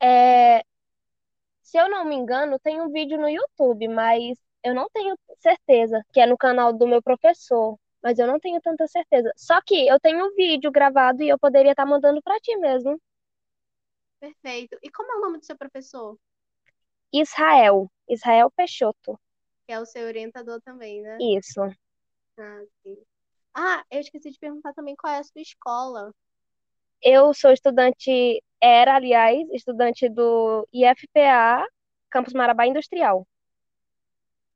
é, 0.00 0.62
se 1.66 1.76
eu 1.76 1.90
não 1.90 2.04
me 2.04 2.14
engano, 2.14 2.60
tem 2.60 2.80
um 2.80 2.92
vídeo 2.92 3.18
no 3.18 3.28
YouTube, 3.28 3.88
mas 3.88 4.38
eu 4.62 4.72
não 4.72 4.88
tenho 4.88 5.18
certeza, 5.40 6.00
que 6.12 6.20
é 6.20 6.26
no 6.26 6.38
canal 6.38 6.72
do 6.72 6.86
meu 6.86 7.02
professor. 7.02 7.76
Mas 8.00 8.20
eu 8.20 8.26
não 8.28 8.38
tenho 8.38 8.60
tanta 8.60 8.86
certeza. 8.86 9.32
Só 9.36 9.60
que 9.60 9.88
eu 9.88 9.98
tenho 9.98 10.24
um 10.24 10.34
vídeo 10.36 10.70
gravado 10.70 11.24
e 11.24 11.28
eu 11.28 11.36
poderia 11.36 11.72
estar 11.72 11.84
mandando 11.84 12.22
pra 12.22 12.38
ti 12.38 12.56
mesmo. 12.56 13.00
Perfeito. 14.20 14.78
E 14.80 14.88
como 14.92 15.10
é 15.10 15.16
o 15.16 15.20
nome 15.22 15.38
do 15.38 15.44
seu 15.44 15.58
professor? 15.58 16.16
Israel. 17.12 17.90
Israel 18.08 18.48
Peixoto. 18.52 19.18
Que 19.66 19.72
é 19.72 19.80
o 19.80 19.86
seu 19.86 20.06
orientador 20.06 20.60
também, 20.60 21.02
né? 21.02 21.18
Isso. 21.20 21.62
Ah, 22.38 22.62
sim. 22.84 22.96
Ah, 23.52 23.84
eu 23.90 23.98
esqueci 23.98 24.30
de 24.30 24.38
perguntar 24.38 24.72
também 24.72 24.94
qual 24.94 25.12
é 25.12 25.18
a 25.18 25.24
sua 25.24 25.40
escola. 25.40 26.14
Eu 27.02 27.34
sou 27.34 27.50
estudante, 27.50 28.40
era, 28.66 28.96
aliás, 28.96 29.48
estudante 29.50 30.08
do 30.08 30.66
IFPA, 30.72 31.66
Campus 32.10 32.32
Marabá 32.32 32.66
Industrial. 32.66 33.26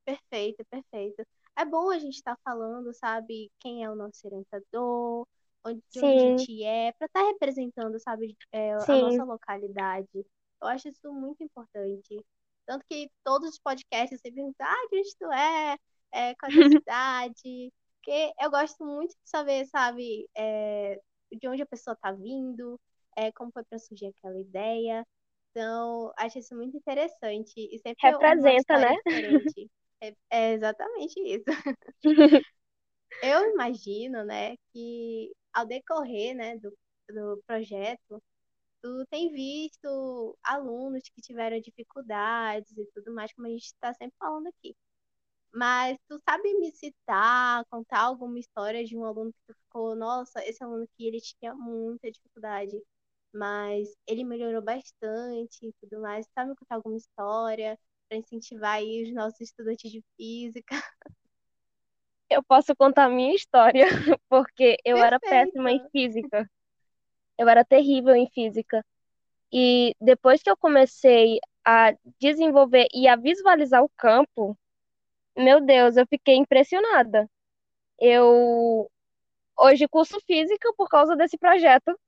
Perfeito, 0.04 0.64
perfeito. 0.68 1.24
É 1.56 1.64
bom 1.64 1.90
a 1.90 1.98
gente 1.98 2.14
estar 2.14 2.36
falando, 2.44 2.92
sabe, 2.94 3.50
quem 3.60 3.84
é 3.84 3.90
o 3.90 3.94
nosso 3.94 4.26
orientador, 4.26 5.26
onde, 5.64 5.82
de 5.90 5.98
onde 5.98 6.06
a 6.06 6.38
gente 6.38 6.64
é, 6.64 6.92
para 6.92 7.06
estar 7.06 7.22
representando, 7.22 8.00
sabe, 8.00 8.36
é, 8.50 8.72
a 8.72 8.76
nossa 8.76 9.24
localidade. 9.24 10.26
Eu 10.60 10.68
acho 10.68 10.88
isso 10.88 11.12
muito 11.12 11.42
importante. 11.44 12.24
Tanto 12.66 12.84
que 12.88 13.10
todos 13.24 13.50
os 13.50 13.58
podcasts 13.58 14.20
sempre 14.20 14.42
perguntam, 14.42 14.66
ah, 14.66 14.88
de 14.90 14.98
onde 14.98 15.16
tu 15.16 15.32
é, 15.32 15.76
é, 16.12 16.34
qual 16.34 16.50
é 16.50 16.54
a 16.54 16.54
cidade, 16.84 17.72
porque 17.96 18.32
eu 18.40 18.50
gosto 18.50 18.84
muito 18.84 19.10
de 19.10 19.28
saber, 19.28 19.66
sabe, 19.66 20.28
é, 20.34 20.98
de 21.32 21.48
onde 21.48 21.62
a 21.62 21.66
pessoa 21.66 21.94
está 21.94 22.12
vindo, 22.12 22.80
é, 23.16 23.32
como 23.32 23.52
foi 23.52 23.64
para 23.64 23.78
surgir 23.78 24.06
aquela 24.06 24.38
ideia. 24.38 25.06
Então, 25.50 26.12
acho 26.16 26.38
isso 26.38 26.54
muito 26.54 26.76
interessante 26.76 27.54
e 27.56 27.78
sempre 27.78 28.10
Representa, 28.10 28.78
né? 28.78 28.96
É, 30.02 30.14
é 30.30 30.52
exatamente 30.54 31.20
isso. 31.20 31.44
Eu 33.22 33.50
imagino, 33.50 34.24
né, 34.24 34.56
que 34.72 35.30
ao 35.52 35.66
decorrer, 35.66 36.34
né, 36.34 36.56
do, 36.56 36.70
do 37.10 37.42
projeto, 37.46 38.22
tu 38.82 39.06
tem 39.10 39.30
visto 39.32 40.38
alunos 40.42 41.02
que 41.14 41.20
tiveram 41.20 41.60
dificuldades 41.60 42.70
e 42.78 42.86
tudo 42.94 43.12
mais, 43.14 43.32
como 43.34 43.46
a 43.46 43.50
gente 43.50 43.66
está 43.66 43.92
sempre 43.94 44.16
falando 44.18 44.46
aqui. 44.48 44.74
Mas 45.52 45.98
tu 46.08 46.18
sabe 46.28 46.54
me 46.54 46.70
citar, 46.72 47.64
contar 47.70 48.00
alguma 48.02 48.38
história 48.38 48.84
de 48.84 48.96
um 48.96 49.04
aluno 49.04 49.32
que 49.32 49.40
tu 49.46 49.54
ficou, 49.54 49.96
nossa, 49.96 50.44
esse 50.46 50.62
aluno 50.62 50.84
aqui, 50.84 51.06
ele 51.06 51.20
tinha 51.20 51.54
muita 51.54 52.10
dificuldade, 52.10 52.80
mas 53.32 53.88
ele 54.06 54.24
melhorou 54.24 54.62
bastante 54.62 55.66
e 55.66 55.72
tudo 55.80 56.00
mais. 56.00 56.26
Sabe 56.34 56.50
me 56.50 56.56
contar 56.56 56.76
alguma 56.76 56.96
história 56.96 57.78
para 58.08 58.18
incentivar 58.18 58.76
aí 58.76 59.04
os 59.04 59.14
nossos 59.14 59.40
estudantes 59.40 59.90
de 59.90 60.04
física? 60.16 60.74
Eu 62.28 62.44
posso 62.44 62.74
contar 62.76 63.06
a 63.06 63.08
minha 63.08 63.34
história, 63.34 63.86
porque 64.28 64.76
eu 64.84 64.96
era 64.98 65.18
péssima 65.18 65.72
em 65.72 65.78
Perfeito! 65.78 65.90
física. 65.90 66.48
Eu 67.36 67.48
era 67.48 67.64
terrível 67.64 68.14
em 68.14 68.28
física. 68.30 68.84
E 69.52 69.94
depois 70.00 70.42
que 70.42 70.50
eu 70.50 70.56
comecei 70.56 71.40
a 71.64 71.92
desenvolver 72.20 72.86
e 72.94 73.08
a 73.08 73.16
visualizar 73.16 73.82
o 73.82 73.90
campo, 73.96 74.56
meu 75.36 75.60
Deus, 75.60 75.96
eu 75.96 76.06
fiquei 76.06 76.36
impressionada. 76.36 77.28
Eu 77.98 78.90
hoje 79.58 79.88
curso 79.88 80.20
física 80.26 80.72
por 80.76 80.88
causa 80.88 81.16
desse 81.16 81.38
projeto. 81.38 81.98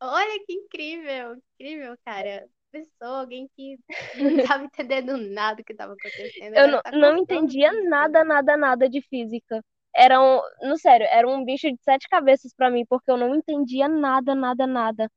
Olha 0.00 0.44
que 0.46 0.52
incrível, 0.52 1.36
incrível, 1.58 1.96
cara. 2.04 2.48
Pessoa, 2.70 3.20
alguém 3.20 3.48
que 3.56 3.78
não 4.14 4.36
estava 4.36 4.64
entendendo 4.64 5.16
nada 5.16 5.56
do 5.56 5.64
que 5.64 5.72
estava 5.72 5.94
acontecendo, 5.94 6.54
Eu 6.54 6.68
não, 6.68 6.78
está 6.78 6.92
não 6.92 7.16
entendia 7.18 7.72
nada, 7.88 8.24
nada, 8.24 8.56
nada 8.56 8.88
de 8.88 9.00
física. 9.02 9.62
Era 9.94 10.20
um, 10.20 10.40
no 10.68 10.78
sério, 10.78 11.06
era 11.10 11.26
um 11.28 11.44
bicho 11.44 11.68
de 11.70 11.78
sete 11.82 12.08
cabeças 12.08 12.52
pra 12.54 12.70
mim, 12.70 12.84
porque 12.88 13.10
eu 13.10 13.16
não 13.16 13.34
entendia 13.34 13.88
nada, 13.88 14.34
nada, 14.34 14.66
nada. 14.66 15.10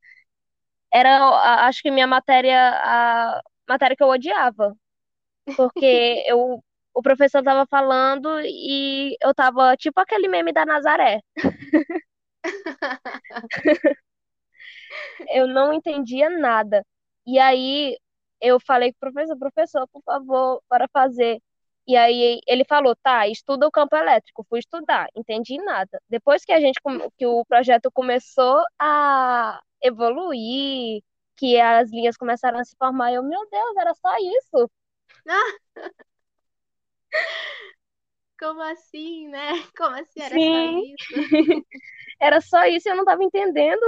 Era, 0.94 1.66
acho 1.68 1.82
que 1.82 1.92
minha 1.92 2.08
matéria, 2.08 2.58
a 2.84 3.42
matéria 3.68 3.96
que 3.96 4.04
eu 4.04 4.10
odiava, 4.10 4.76
porque 5.56 5.86
eu, 6.28 6.64
o 6.96 7.04
professor 7.04 7.44
tava 7.44 7.68
falando 7.70 8.42
e 8.44 9.18
eu 9.24 9.36
tava 9.36 9.78
tipo 9.78 10.02
aquele 10.02 10.30
meme 10.30 10.54
da 10.54 10.66
Nazaré. 10.66 11.22
Eu 15.30 15.48
não 15.48 15.74
entendia 15.74 16.30
nada. 16.30 16.86
E 17.26 17.40
aí 17.40 17.98
eu 18.42 18.60
falei 18.60 18.92
com 18.92 18.98
o 18.98 19.12
professor, 19.12 19.38
professor, 19.38 19.88
por 19.90 20.02
favor, 20.04 20.64
para 20.68 20.88
fazer. 20.92 21.40
E 21.88 21.96
aí 21.96 22.40
ele 22.48 22.64
falou, 22.66 22.96
tá, 23.04 23.28
estuda 23.28 23.68
o 23.68 23.72
campo 23.72 23.96
elétrico. 23.96 24.46
Fui 24.50 24.60
estudar, 24.60 25.08
entendi 25.16 25.58
nada. 25.58 26.02
Depois 26.10 26.46
que 26.46 26.52
a 26.52 26.60
gente 26.60 26.80
que 27.18 27.26
o 27.26 27.46
projeto 27.46 27.92
começou 27.92 28.62
a 28.80 29.62
evoluir, 29.82 31.02
que 31.36 31.60
as 31.60 31.92
linhas 31.92 32.18
começaram 32.18 32.60
a 32.60 32.64
se 32.64 32.76
formar, 32.78 33.14
eu, 33.14 33.24
meu 33.24 33.50
Deus, 33.50 33.78
era 33.78 33.94
só 33.96 34.16
isso. 34.18 34.72
Ah, 35.28 35.58
como 38.40 38.62
assim, 38.62 39.28
né? 39.28 39.64
Como 39.78 39.96
assim 39.96 40.22
era 40.22 40.36
só 40.36 40.38
Sim, 40.38 40.94
isso? 40.94 41.14
era 42.20 42.42
só 42.42 42.66
isso 42.66 42.90
eu 42.90 42.96
não 42.96 43.04
estava 43.04 43.24
entendendo. 43.24 43.82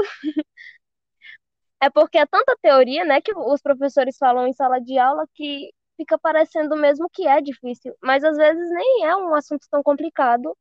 É 1.83 1.89
porque 1.89 2.17
é 2.17 2.25
tanta 2.25 2.55
teoria, 2.61 3.03
né, 3.03 3.19
que 3.19 3.33
os 3.35 3.61
professores 3.61 4.15
falam 4.17 4.47
em 4.47 4.53
sala 4.53 4.79
de 4.79 4.97
aula 4.97 5.27
que 5.33 5.69
fica 5.97 6.17
parecendo 6.17 6.77
mesmo 6.77 7.09
que 7.11 7.27
é 7.27 7.41
difícil, 7.41 7.93
mas 8.01 8.23
às 8.23 8.37
vezes 8.37 8.69
nem 8.71 9.05
é 9.05 9.13
um 9.17 9.35
assunto 9.35 9.67
tão 9.69 9.83
complicado, 9.83 10.55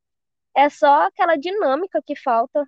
é 0.57 0.69
só 0.69 1.07
aquela 1.07 1.37
dinâmica 1.37 2.03
que 2.05 2.17
falta. 2.17 2.67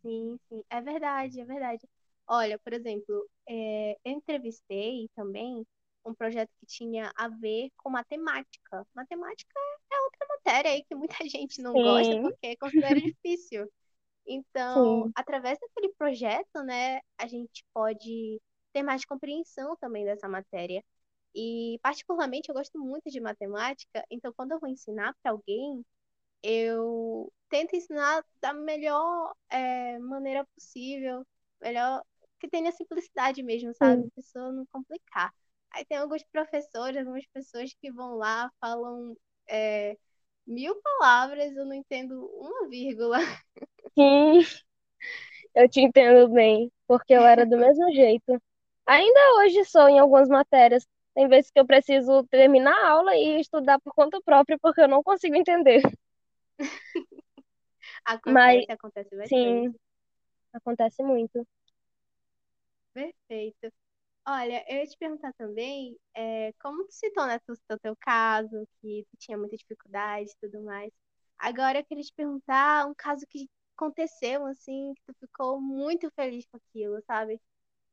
Sim, 0.00 0.38
sim, 0.48 0.64
é 0.70 0.80
verdade, 0.80 1.38
é 1.38 1.44
verdade. 1.44 1.86
Olha, 2.26 2.58
por 2.58 2.72
exemplo, 2.72 3.28
é, 3.46 3.98
eu 4.02 4.12
entrevistei 4.12 5.10
também 5.14 5.66
um 6.06 6.14
projeto 6.14 6.50
que 6.58 6.66
tinha 6.66 7.12
a 7.16 7.28
ver 7.28 7.68
com 7.76 7.90
matemática. 7.90 8.86
Matemática 8.94 9.60
é 9.92 10.00
outra 10.00 10.26
matéria 10.28 10.70
aí 10.70 10.82
que 10.84 10.94
muita 10.94 11.16
gente 11.28 11.60
não 11.60 11.74
gosta 11.74 12.14
Sim, 12.14 12.22
porque 12.22 12.56
considera 12.56 12.98
difícil. 12.98 13.70
Então, 14.26 15.08
sim, 15.08 15.14
através 15.14 15.58
daquele 15.60 15.92
projeto, 15.94 16.62
né, 16.64 17.00
a 17.18 17.26
gente 17.26 17.64
pode 17.72 18.40
ter 18.72 18.82
mais 18.82 19.04
compreensão 19.04 19.76
também 19.78 20.04
dessa 20.04 20.28
matéria. 20.28 20.82
E, 21.34 21.78
particularmente, 21.82 22.48
eu 22.48 22.54
gosto 22.54 22.78
muito 22.78 23.10
de 23.10 23.20
matemática, 23.20 24.04
então, 24.10 24.32
quando 24.34 24.52
eu 24.52 24.60
vou 24.60 24.68
ensinar 24.70 25.14
para 25.22 25.32
alguém, 25.32 25.84
eu 26.42 27.32
tento 27.50 27.74
ensinar 27.76 28.24
da 28.40 28.52
melhor 28.54 29.34
é, 29.50 29.98
maneira 29.98 30.44
possível, 30.54 31.26
melhor 31.60 32.02
que 32.40 32.48
tenha 32.48 32.72
simplicidade 32.72 33.42
mesmo, 33.42 33.74
sabe? 33.74 34.02
sim. 34.02 34.10
A 34.12 34.16
pessoa 34.16 34.52
não 34.52 34.66
complicar. 34.66 35.32
Aí 35.70 35.84
tem 35.84 35.98
alguns 35.98 36.22
professores, 36.32 36.98
algumas 36.98 37.26
pessoas 37.28 37.74
que 37.80 37.90
vão 37.92 38.16
lá, 38.16 38.50
falam 38.60 39.16
é, 39.48 39.96
mil 40.46 40.80
palavras, 40.82 41.54
eu 41.56 41.64
não 41.66 41.74
entendo 41.74 42.26
uma 42.38 42.68
vírgula. 42.68 43.18
Sim, 43.96 44.42
eu 45.54 45.68
te 45.68 45.80
entendo 45.80 46.28
bem, 46.32 46.70
porque 46.86 47.14
eu 47.14 47.22
era 47.22 47.46
do 47.46 47.56
mesmo 47.58 47.92
jeito. 47.92 48.40
Ainda 48.86 49.20
hoje 49.40 49.64
sou 49.64 49.88
em 49.88 49.98
algumas 49.98 50.28
matérias. 50.28 50.86
Tem 51.14 51.28
vezes 51.28 51.50
que 51.50 51.58
eu 51.58 51.66
preciso 51.66 52.24
terminar 52.30 52.74
a 52.74 52.90
aula 52.90 53.16
e 53.16 53.40
estudar 53.40 53.80
por 53.80 53.92
conta 53.94 54.20
própria, 54.22 54.58
porque 54.60 54.82
eu 54.82 54.88
não 54.88 55.02
consigo 55.02 55.34
entender. 55.36 55.82
Mas, 58.24 58.64
Acontece, 58.64 58.72
acontece 58.72 59.14
sim, 59.24 59.74
bastante. 59.74 59.76
acontece 60.54 61.02
muito. 61.04 61.46
Perfeito. 62.92 63.72
Olha, 64.28 64.64
eu 64.68 64.78
ia 64.78 64.86
te 64.86 64.96
perguntar 64.98 65.32
também, 65.34 65.98
é, 66.14 66.52
como 66.62 66.84
tu 66.86 66.92
citou, 66.94 67.26
né, 67.26 67.38
tu 67.40 67.54
teu 67.82 67.96
caso, 67.96 68.66
que 68.80 69.06
tu 69.10 69.16
tinha 69.18 69.38
muita 69.38 69.56
dificuldade 69.56 70.30
e 70.32 70.36
tudo 70.40 70.62
mais. 70.64 70.92
Agora 71.38 71.80
eu 71.80 71.84
queria 71.86 72.04
te 72.04 72.12
perguntar 72.14 72.86
um 72.88 72.94
caso 72.94 73.26
que 73.28 73.48
aconteceu, 73.76 74.46
assim, 74.46 74.94
que 74.94 75.02
tu 75.06 75.14
ficou 75.20 75.60
muito 75.60 76.10
feliz 76.12 76.46
com 76.46 76.56
aquilo, 76.58 77.00
sabe? 77.06 77.40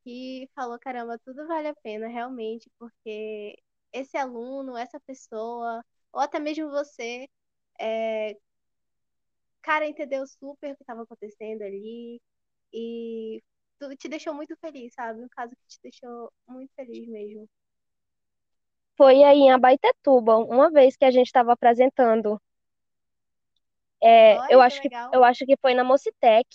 Que 0.03 0.49
falou, 0.55 0.79
caramba, 0.79 1.19
tudo 1.25 1.47
vale 1.47 1.69
a 1.69 1.75
pena, 1.75 2.07
realmente, 2.07 2.69
porque 2.79 3.57
esse 3.93 4.17
aluno, 4.17 4.77
essa 4.77 4.99
pessoa, 5.01 5.83
ou 6.13 6.21
até 6.21 6.39
mesmo 6.39 6.69
você, 6.71 7.27
é, 7.79 8.37
cara, 9.61 9.87
entendeu 9.87 10.25
super 10.27 10.73
o 10.73 10.75
que 10.75 10.83
estava 10.83 11.03
acontecendo 11.03 11.61
ali 11.63 12.21
e 12.73 13.41
tudo 13.79 13.95
te 13.95 14.07
deixou 14.09 14.33
muito 14.33 14.55
feliz, 14.57 14.93
sabe? 14.93 15.23
Um 15.23 15.29
caso 15.29 15.55
que 15.55 15.67
te 15.67 15.79
deixou 15.83 16.31
muito 16.47 16.73
feliz 16.75 17.07
mesmo. 17.07 17.49
Foi 18.97 19.23
aí 19.23 19.39
em 19.39 19.51
Abaetetuba, 19.51 20.37
uma 20.37 20.71
vez 20.71 20.95
que 20.97 21.05
a 21.05 21.11
gente 21.11 21.27
estava 21.27 21.53
apresentando. 21.53 22.41
É, 24.03 24.35
eu 24.35 24.39
Olha 24.39 24.47
que 24.47 24.55
acho 24.65 24.81
que, 24.81 24.89
legal. 24.89 25.11
eu 25.13 25.23
acho 25.23 25.45
que 25.45 25.55
foi 25.61 25.73
na 25.73 25.83
Mocitec, 25.83 26.45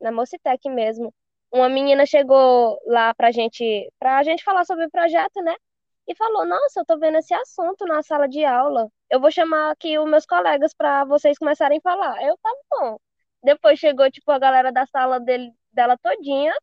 na 0.00 0.10
Mocitec 0.10 0.68
mesmo. 0.70 1.14
Uma 1.52 1.68
menina 1.68 2.06
chegou 2.06 2.78
lá 2.86 3.14
pra 3.14 3.30
gente, 3.30 3.90
pra 3.98 4.22
gente 4.22 4.42
falar 4.44 4.64
sobre 4.64 4.86
o 4.86 4.90
projeto, 4.90 5.42
né? 5.42 5.54
E 6.06 6.14
falou: 6.16 6.46
Nossa, 6.46 6.80
eu 6.80 6.86
tô 6.86 6.98
vendo 6.98 7.18
esse 7.18 7.34
assunto 7.34 7.84
na 7.86 8.02
sala 8.02 8.26
de 8.28 8.44
aula. 8.44 8.90
Eu 9.10 9.20
vou 9.20 9.30
chamar 9.30 9.70
aqui 9.72 9.98
os 9.98 10.08
meus 10.08 10.24
colegas 10.26 10.74
para 10.74 11.04
vocês 11.04 11.38
começarem 11.38 11.78
a 11.78 11.80
falar. 11.82 12.22
Eu, 12.22 12.36
tá 12.38 12.50
bom. 12.70 12.98
Depois 13.42 13.78
chegou, 13.78 14.10
tipo, 14.10 14.30
a 14.30 14.38
galera 14.38 14.72
da 14.72 14.86
sala 14.86 15.20
dele, 15.20 15.52
dela 15.72 15.96
todinha 15.98 16.54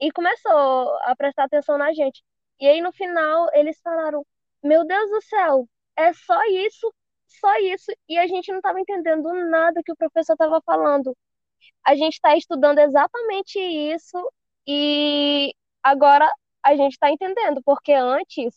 e 0.00 0.10
começou 0.12 0.96
a 1.02 1.14
prestar 1.16 1.44
atenção 1.44 1.78
na 1.78 1.92
gente. 1.92 2.22
E 2.60 2.66
aí, 2.68 2.80
no 2.80 2.92
final, 2.92 3.48
eles 3.52 3.80
falaram: 3.82 4.24
Meu 4.62 4.86
Deus 4.86 5.10
do 5.10 5.22
céu, 5.22 5.68
é 5.96 6.12
só 6.12 6.40
isso, 6.46 6.92
só 7.38 7.56
isso. 7.58 7.92
E 8.08 8.18
a 8.18 8.26
gente 8.26 8.50
não 8.50 8.58
estava 8.58 8.80
entendendo 8.80 9.32
nada 9.50 9.82
que 9.84 9.92
o 9.92 9.96
professor 9.96 10.34
estava 10.34 10.60
falando. 10.62 11.16
A 11.84 11.94
gente 11.96 12.14
está 12.14 12.36
estudando 12.36 12.78
exatamente 12.78 13.58
isso 13.58 14.18
e 14.66 15.54
agora 15.82 16.30
a 16.62 16.76
gente 16.76 16.92
está 16.92 17.10
entendendo, 17.10 17.62
porque 17.64 17.92
antes. 17.92 18.54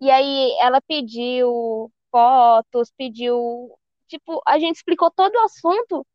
E 0.00 0.10
aí, 0.10 0.56
ela 0.60 0.80
pediu 0.80 1.90
fotos, 2.10 2.92
pediu. 2.96 3.76
Tipo, 4.08 4.40
a 4.46 4.58
gente 4.58 4.76
explicou 4.76 5.10
todo 5.10 5.34
o 5.36 5.44
assunto 5.44 6.06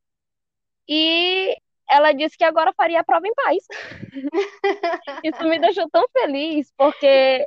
e 0.87 1.55
ela 1.89 2.11
disse 2.13 2.37
que 2.37 2.43
agora 2.43 2.73
faria 2.75 2.99
a 3.01 3.03
prova 3.03 3.27
em 3.27 3.33
paz. 3.33 3.65
Isso 5.23 5.43
me 5.43 5.59
deixou 5.59 5.89
tão 5.89 6.05
feliz, 6.11 6.71
porque 6.77 7.45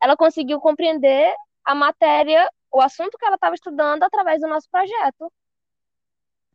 ela 0.00 0.16
conseguiu 0.16 0.60
compreender 0.60 1.34
a 1.64 1.74
matéria, 1.74 2.48
o 2.72 2.80
assunto 2.80 3.18
que 3.18 3.24
ela 3.26 3.36
estava 3.36 3.54
estudando 3.54 4.02
através 4.04 4.40
do 4.40 4.48
nosso 4.48 4.68
projeto. 4.70 5.32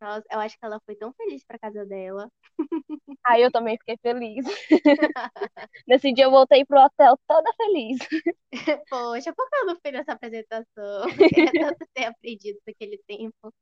Nossa, 0.00 0.26
eu 0.30 0.40
acho 0.40 0.58
que 0.58 0.64
ela 0.64 0.80
foi 0.84 0.94
tão 0.96 1.12
feliz 1.14 1.44
pra 1.44 1.58
casa 1.58 1.84
dela. 1.86 2.30
Aí 3.24 3.42
eu 3.42 3.50
também 3.50 3.78
fiquei 3.78 3.96
feliz. 3.98 4.44
Nesse 5.86 6.12
dia 6.12 6.24
eu 6.24 6.30
voltei 6.30 6.64
pro 6.64 6.78
hotel 6.80 7.18
toda 7.26 7.52
feliz. 7.56 7.98
Poxa, 8.90 9.32
por 9.34 9.48
que 9.50 9.56
eu 9.56 9.66
não 9.66 9.76
fui 9.80 9.90
nessa 9.92 10.12
apresentação? 10.12 11.08
Eu 11.18 11.30
queria 11.30 11.54
tanto 11.58 11.86
ter 11.94 12.04
aprendido 12.06 12.58
naquele 12.66 12.98
tempo. 13.06 13.52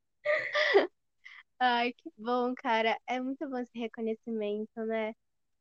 Ai, 1.59 1.93
que 1.93 2.11
bom, 2.19 2.55
cara. 2.55 2.99
É 3.07 3.21
muito 3.21 3.49
bom 3.49 3.59
esse 3.59 3.79
reconhecimento, 3.79 4.85
né? 4.87 5.15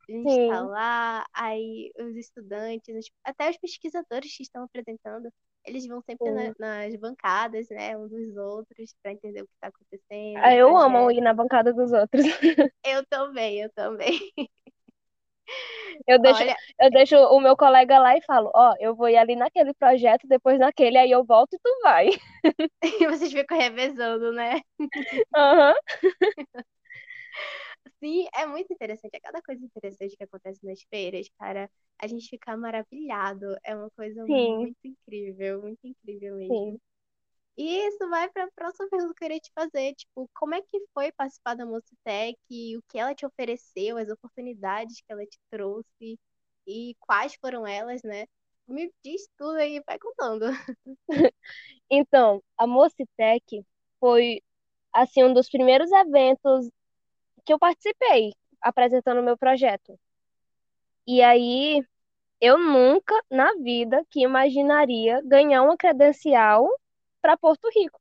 A 0.10 0.12
gente 0.12 0.30
está 0.30 0.62
Sim, 0.62 0.62
lá, 0.62 1.26
aí 1.34 1.92
os 1.98 2.16
estudantes, 2.18 3.10
até 3.24 3.50
os 3.50 3.58
pesquisadores 3.58 4.36
que 4.36 4.44
estão 4.44 4.64
apresentando, 4.64 5.32
eles 5.66 5.88
vão 5.88 6.02
sempre 6.02 6.32
na- 6.32 6.54
nas 6.60 6.96
bancadas, 6.96 7.70
né, 7.70 7.98
um 7.98 8.08
dos 8.08 8.36
outros, 8.38 8.94
para 9.02 9.12
entender 9.14 9.42
o 9.44 9.48
que 9.48 9.54
está 9.54 9.68
acontecendo, 9.68 10.44
Aí 10.44 10.58
eu 10.58 10.76
amo 10.78 11.12
ir 11.12 11.22
na 11.22 11.34
bancada 11.34 11.74
dos 11.74 11.92
outros. 11.92 12.24
Eu 12.84 13.06
também, 13.06 13.62
eu 13.62 13.70
também. 13.74 14.32
Eu 16.08 16.20
deixo, 16.20 16.44
Olha, 16.44 16.56
eu 16.80 16.90
deixo 16.92 17.16
o 17.16 17.40
meu 17.40 17.56
colega 17.56 18.00
lá 18.00 18.16
e 18.18 18.22
falo, 18.24 18.52
ó, 18.54 18.74
eu 18.80 18.96
vou 18.96 19.10
ir 19.10 19.18
ali 19.18 19.36
naquele 19.36 19.74
projeto, 19.74 20.28
depois 20.28 20.60
naquele, 20.60 20.98
aí 20.98 21.12
eu 21.12 21.24
volto 21.24 21.54
e 21.56 21.60
tu 21.60 21.70
vai. 21.84 22.10
e 22.84 23.08
vocês 23.08 23.32
ficam 23.32 23.58
revezando, 23.58 24.32
né? 24.34 24.62
Aham, 25.36 25.74
Sim, 28.04 28.28
é 28.34 28.46
muito 28.48 28.74
interessante. 28.74 29.16
É 29.16 29.20
cada 29.20 29.42
coisa 29.42 29.64
interessante 29.64 30.16
que 30.18 30.24
acontece 30.24 30.66
nas 30.66 30.82
feiras, 30.90 31.28
cara. 31.38 31.70
A 32.00 32.08
gente 32.08 32.28
fica 32.30 32.58
maravilhado. 32.58 33.56
É 33.64 33.76
uma 33.76 33.90
coisa 33.92 34.26
sim, 34.28 34.68
muito 34.68 34.78
incrível, 34.84 35.62
muito 35.62 35.80
incrível 35.86 36.36
mesmo. 36.38 36.58
sim. 36.58 36.80
E 37.58 37.88
isso 37.88 38.10
vai 38.10 38.30
para 38.30 38.46
a 38.46 38.52
próxima 38.56 38.90
pergunta 38.90 39.14
que 39.16 39.26
eu 39.26 39.30
queria 39.30 39.40
te 39.40 39.52
fazer, 39.54 39.94
tipo, 39.96 40.30
como 40.36 40.56
é 40.56 40.62
que 40.62 40.80
foi 40.94 41.12
participar 41.12 41.56
da 41.56 41.66
Mocitec, 41.66 42.38
o 42.78 42.82
que 42.90 42.98
ela 43.00 43.14
te 43.16 43.26
ofereceu, 43.26 43.98
as 43.98 44.10
oportunidades 44.10 44.98
que 45.02 45.12
ela 45.12 45.26
te 45.26 45.40
trouxe 45.52 46.20
e 46.68 46.96
quais 47.00 47.36
foram 47.36 47.68
elas, 47.68 48.02
né? 48.04 48.26
Me 48.68 48.92
diz 49.04 49.28
tudo 49.38 49.58
aí, 49.58 49.82
vai 49.86 50.00
contando. 50.00 50.46
Então, 51.90 52.42
a 52.58 52.66
Mocitec 52.68 53.66
foi, 54.00 54.42
assim, 54.94 55.24
um 55.24 55.34
dos 55.34 55.50
primeiros 55.50 55.92
eventos 55.92 56.70
que 57.46 57.54
eu 57.54 57.60
participei, 57.60 58.34
apresentando 58.62 59.20
o 59.22 59.24
meu 59.24 59.38
projeto. 59.38 59.98
E 61.08 61.22
aí, 61.22 61.84
eu 62.42 62.58
nunca 62.58 63.16
na 63.32 63.54
vida 63.56 64.06
que 64.10 64.22
imaginaria 64.24 65.22
ganhar 65.26 65.64
uma 65.64 65.78
credencial 65.78 66.68
para 67.22 67.38
Porto 67.38 67.70
Rico. 67.76 68.00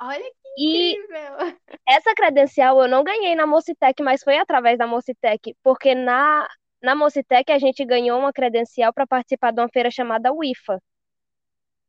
Olha 0.00 0.30
que 0.42 0.48
E 0.56 0.98
incrível! 0.98 1.58
essa 1.88 2.14
credencial 2.14 2.80
eu 2.82 2.88
não 2.88 3.04
ganhei 3.04 3.34
na 3.34 3.46
Mocitec, 3.46 4.02
mas 4.02 4.22
foi 4.22 4.38
através 4.38 4.78
da 4.78 4.86
Mocitec, 4.86 5.54
porque 5.62 5.94
na, 5.94 6.48
na 6.82 6.94
Mocitec 6.94 7.50
a 7.52 7.58
gente 7.58 7.84
ganhou 7.84 8.18
uma 8.18 8.32
credencial 8.32 8.92
para 8.92 9.06
participar 9.06 9.52
de 9.52 9.60
uma 9.60 9.68
feira 9.68 9.90
chamada 9.90 10.32
UIFA. 10.32 10.80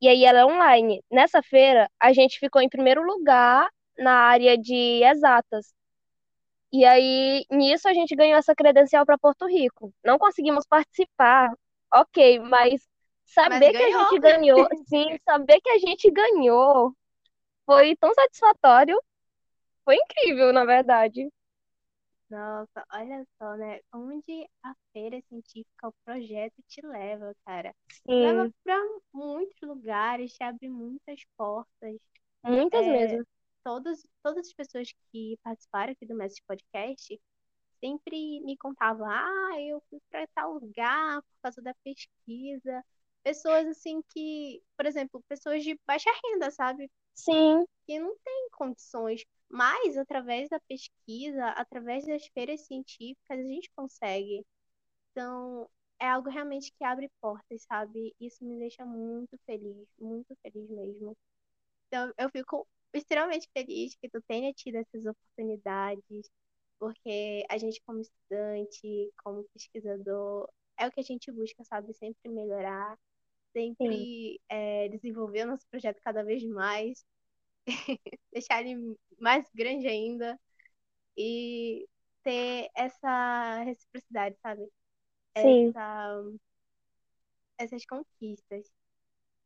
E 0.02 0.08
aí 0.08 0.26
ela 0.26 0.40
é 0.40 0.46
online. 0.46 1.04
Nessa 1.10 1.42
feira, 1.42 1.90
a 2.00 2.12
gente 2.14 2.40
ficou 2.40 2.62
em 2.62 2.70
primeiro 2.70 3.02
lugar 3.04 3.70
na 3.98 4.14
área 4.14 4.58
de 4.58 5.04
exatas. 5.04 5.74
E 6.74 6.86
aí, 6.86 7.46
nisso, 7.52 7.88
a 7.88 7.94
gente 7.94 8.16
ganhou 8.16 8.38
essa 8.38 8.56
credencial 8.56 9.06
para 9.06 9.18
Porto 9.20 9.48
Rico. 9.48 9.94
Não 10.04 10.18
conseguimos 10.20 10.66
participar, 10.68 11.52
ok, 11.94 12.40
mas 12.40 12.88
Mas 13.46 13.64
saber 13.64 13.74
que 13.76 13.84
a 13.84 13.92
gente 13.92 14.20
ganhou, 14.20 14.68
sim, 14.88 15.18
saber 15.24 15.62
que 15.62 15.70
a 15.70 15.80
gente 15.80 16.10
ganhou 16.12 16.94
foi 17.66 17.96
tão 17.98 18.14
satisfatório, 18.16 19.02
foi 19.86 19.96
incrível, 19.98 20.54
na 20.54 20.66
verdade. 20.66 21.30
Nossa, 22.30 22.86
olha 22.94 23.26
só, 23.38 23.56
né? 23.58 23.80
Onde 23.94 24.46
a 24.64 24.74
feira 24.92 25.22
científica, 25.30 25.88
o 25.88 25.94
projeto 26.06 26.62
te 26.68 26.82
leva, 26.86 27.34
cara. 27.46 27.74
Leva 28.20 28.48
Sim, 28.48 28.54
para 28.64 28.76
muitos 29.14 29.56
lugares, 29.62 30.34
te 30.34 30.44
abre 30.44 30.68
muitas 30.70 31.20
portas. 31.38 31.96
muitas 32.44 32.86
É, 32.86 32.88
mesmo. 32.88 33.26
Todas, 33.64 34.06
todas 34.24 34.48
as 34.48 34.54
pessoas 34.54 34.90
que 35.12 35.38
participaram 35.44 35.94
aqui 35.94 36.06
do 36.06 36.16
Mestre 36.16 36.44
Podcast 36.48 37.20
sempre 37.80 38.42
me 38.42 38.58
contavam, 38.58 39.08
ah, 39.10 39.62
eu 39.62 39.82
fui 39.90 40.00
para 40.10 40.28
tal 40.36 40.54
lugar 40.56 41.22
por 41.22 41.42
causa 41.44 41.62
da 41.62 41.74
pesquisa. 41.84 42.84
Pessoas 43.24 43.68
assim 43.68 44.02
que, 44.10 44.62
por 44.78 44.86
exemplo, 44.86 45.24
pessoas 45.28 45.64
de 45.64 45.80
baixa 45.88 46.10
renda, 46.26 46.52
sabe? 46.52 46.90
Sim, 47.16 47.66
Que 47.88 48.00
não 48.00 48.16
têm 48.24 48.50
condições, 48.52 49.24
mas 49.50 49.98
através 49.98 50.50
da 50.50 50.60
pesquisa, 50.62 51.48
através 51.52 52.06
das 52.06 52.26
feiras 52.28 52.62
científicas, 52.66 53.40
a 53.40 53.44
gente 53.44 53.70
consegue. 53.76 54.46
Então, 55.12 55.70
é 56.00 56.08
algo 56.10 56.30
realmente 56.30 56.72
que 56.74 56.84
abre 56.84 57.10
portas, 57.22 57.64
sabe? 57.64 58.16
Isso 58.20 58.44
me 58.46 58.58
deixa 58.60 58.86
muito 58.86 59.38
feliz, 59.46 59.88
muito 60.00 60.36
feliz 60.42 60.70
mesmo. 60.70 61.16
Então, 61.88 62.14
eu 62.18 62.30
fico 62.32 62.68
extremamente 63.00 63.50
feliz 63.54 63.96
que 63.96 64.10
tu 64.10 64.22
tenha 64.28 64.54
tido 64.54 64.78
essas 64.78 65.06
oportunidades, 65.06 66.30
porque 66.80 67.46
a 67.50 67.58
gente, 67.58 67.82
como 67.86 68.02
estudante, 68.02 69.12
como 69.24 69.44
pesquisador, 69.54 70.50
é 70.78 70.88
o 70.88 70.92
que 70.92 71.00
a 71.02 71.04
gente 71.04 71.32
busca, 71.32 71.64
sabe? 71.66 71.94
Sempre 71.94 72.30
melhorar, 72.32 72.98
sempre 73.54 74.42
é, 74.50 74.90
desenvolver 74.90 75.44
o 75.46 75.48
nosso 75.52 75.68
projeto 75.70 76.02
cada 76.04 76.24
vez 76.24 76.44
mais, 76.46 77.06
deixar 78.34 78.62
ele 78.66 78.98
mais 79.20 79.46
grande 79.56 79.88
ainda 79.88 80.40
e 81.18 81.88
ter 82.24 82.70
essa 82.76 83.64
reciprocidade, 83.64 84.38
sabe? 84.42 84.68
sim, 85.36 85.76
Essa, 85.76 86.24
essas 87.58 87.84
conquistas. 87.86 88.72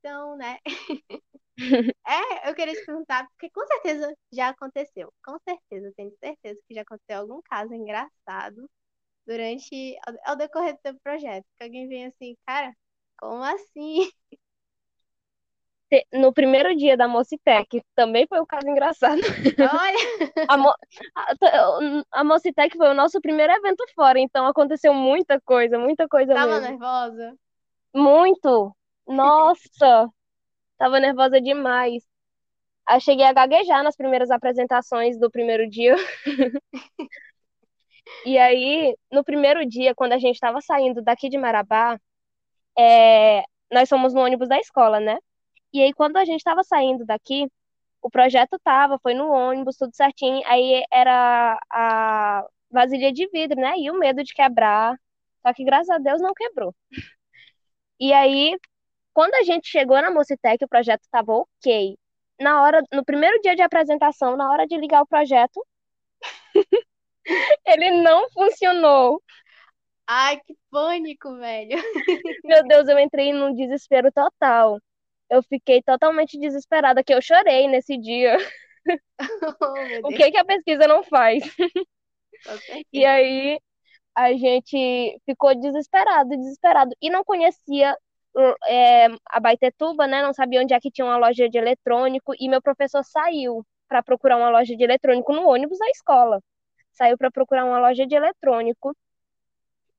Então, 0.08 0.38
né? 0.38 0.58
É, 2.06 2.50
eu 2.50 2.54
queria 2.54 2.76
te 2.76 2.86
perguntar, 2.86 3.28
porque 3.30 3.50
com 3.50 3.66
certeza 3.66 4.16
já 4.32 4.50
aconteceu. 4.50 5.12
Com 5.26 5.38
certeza, 5.40 5.92
tenho 5.98 6.14
certeza 6.24 6.62
que 6.68 6.76
já 6.76 6.84
aconteceu 6.84 7.20
algum 7.20 7.42
caso 7.42 7.74
engraçado 7.74 8.70
durante 9.26 9.98
ao, 10.08 10.32
ao 10.32 10.36
decorrer 10.36 10.76
do 10.76 10.80
teu 10.84 10.96
projeto. 11.04 11.44
Que 11.58 11.64
alguém 11.64 11.88
vem 11.88 12.06
assim, 12.06 12.38
cara, 12.46 12.72
como 13.18 13.44
assim? 13.44 14.08
No 16.14 16.32
primeiro 16.32 16.76
dia 16.76 16.96
da 16.96 17.08
Mocitec, 17.08 17.82
também 17.96 18.28
foi 18.28 18.40
um 18.40 18.46
caso 18.46 18.68
engraçado. 18.70 19.20
Olha, 19.20 19.98
A, 20.48 20.58
Mo... 20.58 20.74
a, 21.16 22.20
a 22.20 22.24
Mocitec 22.24 22.78
foi 22.78 22.88
o 22.90 22.94
nosso 22.94 23.20
primeiro 23.20 23.52
evento 23.52 23.84
fora, 23.96 24.20
então 24.20 24.46
aconteceu 24.46 24.94
muita 24.94 25.42
coisa, 25.42 25.80
muita 25.80 26.08
coisa 26.08 26.36
tava 26.36 26.60
mesmo. 26.60 26.70
nervosa? 26.70 27.36
Muito! 27.96 28.78
Nossa, 29.08 30.10
tava 30.78 31.00
nervosa 31.02 31.42
demais. 31.42 32.04
Aí 32.88 33.02
cheguei 33.02 33.26
a 33.26 33.34
gaguejar 33.34 33.84
nas 33.84 33.96
primeiras 33.98 34.32
apresentações 34.32 35.20
do 35.20 35.32
primeiro 35.32 35.70
dia. 35.70 35.96
E 38.26 38.38
aí, 38.38 38.96
no 39.12 39.24
primeiro 39.24 39.66
dia, 39.66 39.96
quando 39.96 40.14
a 40.14 40.18
gente 40.20 40.36
estava 40.36 40.62
saindo 40.62 41.02
daqui 41.02 41.30
de 41.30 41.38
Marabá, 41.38 42.00
é, 42.78 43.44
nós 43.74 43.90
somos 43.90 44.14
no 44.14 44.22
ônibus 44.22 44.50
da 44.50 44.60
escola, 44.60 45.00
né? 45.00 45.18
E 45.74 45.82
aí, 45.84 45.94
quando 45.94 46.18
a 46.18 46.26
gente 46.26 46.40
estava 46.40 46.64
saindo 46.64 47.06
daqui, 47.06 47.48
o 48.02 48.10
projeto 48.12 48.60
tava, 48.64 49.00
foi 49.00 49.14
no 49.16 49.30
ônibus, 49.32 49.78
tudo 49.78 49.96
certinho. 49.96 50.42
Aí 50.48 50.84
era 50.92 51.60
a 51.72 52.46
vasilha 52.72 53.14
de 53.14 53.28
vidro, 53.32 53.60
né? 53.62 53.76
E 53.80 53.92
o 53.92 54.00
medo 54.00 54.24
de 54.24 54.34
quebrar. 54.34 54.96
Só 55.46 55.54
que 55.54 55.64
graças 55.66 55.90
a 55.92 56.00
Deus 56.00 56.22
não 56.22 56.34
quebrou. 56.36 56.76
E 58.00 58.14
aí, 58.14 58.58
quando 59.18 59.34
a 59.34 59.42
gente 59.42 59.68
chegou 59.68 60.00
na 60.00 60.12
Mocitec, 60.12 60.64
o 60.64 60.68
projeto 60.68 61.02
tava 61.10 61.34
ok. 61.34 61.98
Na 62.40 62.62
hora, 62.62 62.84
no 62.94 63.04
primeiro 63.04 63.42
dia 63.42 63.56
de 63.56 63.64
apresentação, 63.64 64.38
na 64.38 64.48
hora 64.48 64.68
de 64.68 64.78
ligar 64.78 65.02
o 65.02 65.08
projeto, 65.08 65.60
ele 67.66 67.90
não 68.04 68.30
funcionou. 68.30 69.20
Ai, 70.06 70.40
que 70.42 70.56
pânico, 70.70 71.36
velho. 71.36 71.82
Meu 72.46 72.68
Deus, 72.68 72.88
eu 72.88 73.00
entrei 73.00 73.34
num 73.34 73.56
desespero 73.56 74.12
total. 74.12 74.80
Eu 75.32 75.42
fiquei 75.42 75.82
totalmente 75.82 76.38
desesperada, 76.40 77.04
que 77.04 77.12
eu 77.12 77.20
chorei 77.20 77.68
nesse 77.68 77.98
dia. 77.98 78.38
Oh, 79.20 80.08
O 80.08 80.10
que 80.10 80.32
que 80.32 80.38
a 80.38 80.46
pesquisa 80.46 80.88
não 80.88 81.04
faz? 81.04 81.44
E 82.94 83.04
aí 83.04 83.60
a 84.16 84.32
gente 84.34 85.20
ficou 85.26 85.54
desesperado, 85.60 86.30
desesperado. 86.30 86.96
E 87.02 87.10
não 87.10 87.24
conhecia 87.26 87.94
é, 88.68 89.08
a 89.26 89.40
Baitetuba, 89.40 90.08
né? 90.08 90.22
Não 90.22 90.34
sabia 90.34 90.62
onde 90.62 90.74
é 90.74 90.80
que 90.80 90.92
tinha 90.92 91.06
uma 91.06 91.18
loja 91.18 91.50
de 91.50 91.58
eletrônico. 91.58 92.34
E 92.40 92.50
meu 92.50 92.62
professor 92.62 93.04
saiu 93.04 93.66
para 93.88 94.04
procurar 94.04 94.38
uma 94.38 94.50
loja 94.50 94.76
de 94.76 94.84
eletrônico 94.84 95.34
no 95.34 95.48
ônibus 95.48 95.78
da 95.80 95.90
escola. 95.90 96.42
Saiu 96.92 97.18
para 97.18 97.32
procurar 97.32 97.66
uma 97.66 97.80
loja 97.80 98.06
de 98.06 98.16
eletrônico 98.16 98.96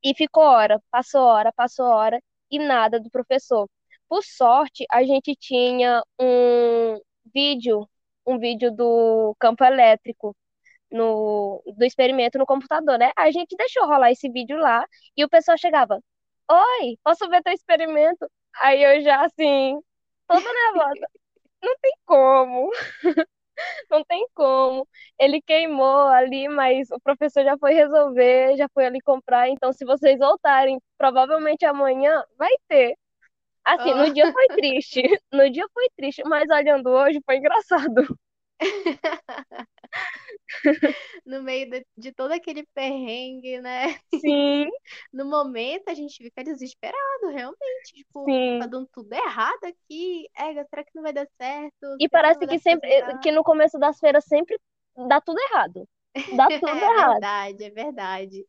e 0.02 0.14
ficou 0.14 0.44
hora, 0.44 0.80
passou 0.90 1.22
hora, 1.22 1.52
passou 1.52 1.86
hora 1.86 2.20
e 2.50 2.58
nada 2.58 3.00
do 3.00 3.10
professor. 3.10 3.68
Por 4.08 4.22
sorte, 4.24 4.84
a 4.90 5.02
gente 5.04 5.34
tinha 5.36 6.02
um 6.20 7.00
vídeo, 7.34 7.88
um 8.26 8.38
vídeo 8.38 8.70
do 8.74 9.34
campo 9.38 9.64
elétrico 9.64 10.34
no, 10.90 11.62
do 11.76 11.84
experimento 11.84 12.38
no 12.38 12.46
computador, 12.46 12.98
né? 12.98 13.12
A 13.16 13.30
gente 13.30 13.56
deixou 13.56 13.86
rolar 13.86 14.10
esse 14.12 14.28
vídeo 14.30 14.56
lá 14.58 14.84
e 15.16 15.24
o 15.24 15.28
pessoal 15.28 15.58
chegava: 15.58 16.00
Oi, 16.50 16.98
posso 17.04 17.28
ver 17.30 17.42
teu 17.42 17.52
experimento? 17.54 18.26
Aí 18.62 18.82
eu 18.82 19.00
já 19.02 19.24
assim, 19.24 19.78
toda 20.26 20.52
nervosa, 20.52 21.06
não 21.62 21.76
tem 21.80 21.92
como, 22.06 22.70
não 23.90 24.04
tem 24.04 24.26
como. 24.34 24.86
Ele 25.18 25.40
queimou 25.42 26.08
ali, 26.08 26.48
mas 26.48 26.90
o 26.90 27.00
professor 27.00 27.44
já 27.44 27.56
foi 27.58 27.72
resolver, 27.74 28.56
já 28.56 28.68
foi 28.72 28.86
ali 28.86 29.00
comprar. 29.00 29.48
Então, 29.48 29.72
se 29.72 29.84
vocês 29.84 30.18
voltarem, 30.18 30.78
provavelmente 30.96 31.64
amanhã 31.64 32.22
vai 32.38 32.50
ter. 32.68 32.94
Assim, 33.64 33.94
no 33.94 34.10
Oh. 34.10 34.12
dia 34.12 34.28
foi 34.32 34.48
triste, 34.54 35.02
no 35.32 35.50
dia 35.50 35.66
foi 35.74 35.88
triste, 35.96 36.22
mas 36.26 36.48
olhando 36.50 36.88
hoje 36.90 37.20
foi 37.26 37.38
engraçado. 37.38 38.18
No 41.24 41.42
meio 41.42 41.68
de, 41.70 41.86
de 41.96 42.12
todo 42.12 42.32
aquele 42.32 42.64
perrengue, 42.74 43.60
né? 43.60 43.98
Sim, 44.20 44.70
No 45.12 45.24
momento 45.26 45.88
a 45.88 45.94
gente 45.94 46.22
fica 46.22 46.44
desesperado, 46.44 47.28
realmente. 47.30 47.94
Tipo, 47.94 48.38
tá 48.58 48.66
sim. 48.66 48.68
dando 48.68 48.88
tudo 48.92 49.12
errado 49.12 49.64
aqui. 49.64 50.28
É, 50.36 50.52
será 50.66 50.84
que 50.84 50.90
não 50.94 51.02
vai 51.02 51.12
dar 51.12 51.26
certo? 51.40 52.00
E 52.02 52.08
Será 52.10 52.24
que 52.24 52.34
não 52.34 52.38
parece 52.38 52.46
que 52.46 52.58
pra 52.58 52.58
sempre, 52.58 52.90
apresentar? 52.96 53.18
que 53.22 53.30
no 53.32 53.42
começo 53.44 53.78
das 53.78 53.98
feiras 53.98 54.24
sempre 54.24 54.58
dá 55.08 55.20
tudo 55.20 55.38
errado. 55.50 55.88
Dá 56.30 56.50
tudo 56.60 56.82
É 56.84 56.84
errado. 56.84 57.26
verdade, 57.30 57.64
é 57.64 57.70
verdade. 57.70 58.46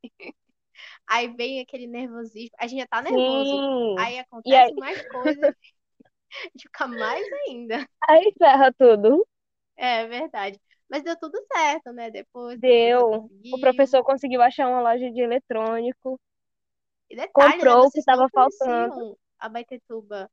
Aí 1.07 1.27
vem 1.35 1.59
aquele 1.61 1.87
nervosismo. 1.87 2.55
A 2.59 2.67
gente 2.67 2.79
já 2.81 2.87
tá 2.87 3.01
nervoso. 3.01 3.63
Sim. 3.65 3.95
Aí 3.95 4.19
E 4.45 4.55
aí, 4.55 4.71
acontece 4.71 4.75
mais 4.77 5.01
coisas, 5.03 5.43
a 5.45 6.47
gente 6.49 6.63
fica 6.63 6.87
mais 6.87 7.25
ainda. 7.49 7.87
aí 8.09 8.33
ferra 8.37 8.71
tudo. 8.73 9.25
É 9.79 10.05
verdade. 10.07 10.59
Mas 10.89 11.03
deu 11.03 11.17
tudo 11.17 11.37
certo, 11.53 11.91
né? 11.93 12.11
Depois 12.11 12.59
Deu. 12.61 13.31
O 13.51 13.57
professor 13.59 14.03
conseguiu 14.03 14.41
achar 14.41 14.67
uma 14.67 14.81
loja 14.81 15.09
de 15.11 15.21
eletrônico, 15.21 16.19
E 17.09 17.15
detalhe, 17.15 17.63
né? 17.63 17.71
comprou 17.71 17.87
o 17.87 17.91
que 17.91 17.99
estava 17.99 18.27
faltando. 18.33 19.17
a 19.39 19.49
Baitetuba. 19.49 20.29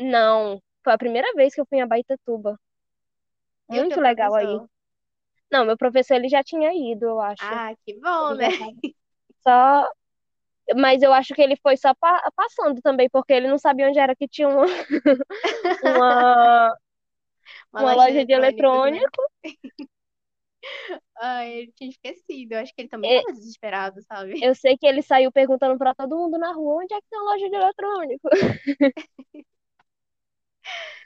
Não, 0.00 0.60
foi 0.82 0.92
a 0.92 0.98
primeira 0.98 1.32
vez 1.34 1.54
que 1.54 1.60
eu 1.60 1.66
fui 1.66 1.78
em 1.78 1.86
teu 1.88 2.18
Muito 3.68 4.00
legal 4.00 4.34
aí. 4.34 4.60
Não, 5.52 5.64
meu 5.64 5.76
professor 5.76 6.14
ele 6.16 6.28
já 6.28 6.42
tinha 6.44 6.72
ido, 6.74 7.04
eu 7.06 7.20
acho. 7.20 7.54
Ah, 7.54 7.74
que 7.84 7.94
bom, 8.00 8.34
né? 8.36 8.48
Só, 9.42 9.88
mas 10.76 11.02
eu 11.02 11.12
acho 11.12 11.34
que 11.34 11.42
ele 11.42 11.56
foi 11.62 11.76
só 11.76 11.94
pa- 11.94 12.30
passando 12.36 12.80
também, 12.82 13.08
porque 13.10 13.32
ele 13.32 13.48
não 13.48 13.58
sabia 13.58 13.88
onde 13.88 13.98
era 13.98 14.16
que 14.16 14.28
tinha 14.28 14.48
uma, 14.48 14.64
uma, 15.82 16.76
Uma 17.72 17.82
uma 17.82 17.94
loja 17.94 18.24
de 18.24 18.32
loja 18.36 18.62
de 18.62 18.62
eletrônico. 18.72 19.22
Ai, 21.16 21.52
ele 21.52 21.72
tinha 21.72 21.90
esquecido. 21.90 22.52
Eu 22.52 22.58
acho 22.60 22.74
que 22.74 22.82
ele 22.82 22.88
também 22.88 23.12
E 23.12 23.12
tava 23.12 23.32
desesperado, 23.32 24.02
sabe? 24.02 24.34
eu 24.40 24.54
sei 24.54 24.76
que 24.78 24.86
ele 24.86 25.02
saiu 25.02 25.30
perguntando 25.30 25.76
pra 25.78 25.94
todo 25.94 26.16
mundo 26.16 26.38
na 26.38 26.52
rua 26.52 26.82
onde 26.82 26.94
é 26.94 27.00
que 27.00 27.08
tem 27.10 27.18
uma 27.20 27.32
loja 27.32 27.48
de 27.48 27.56
eletrônico. 27.56 28.28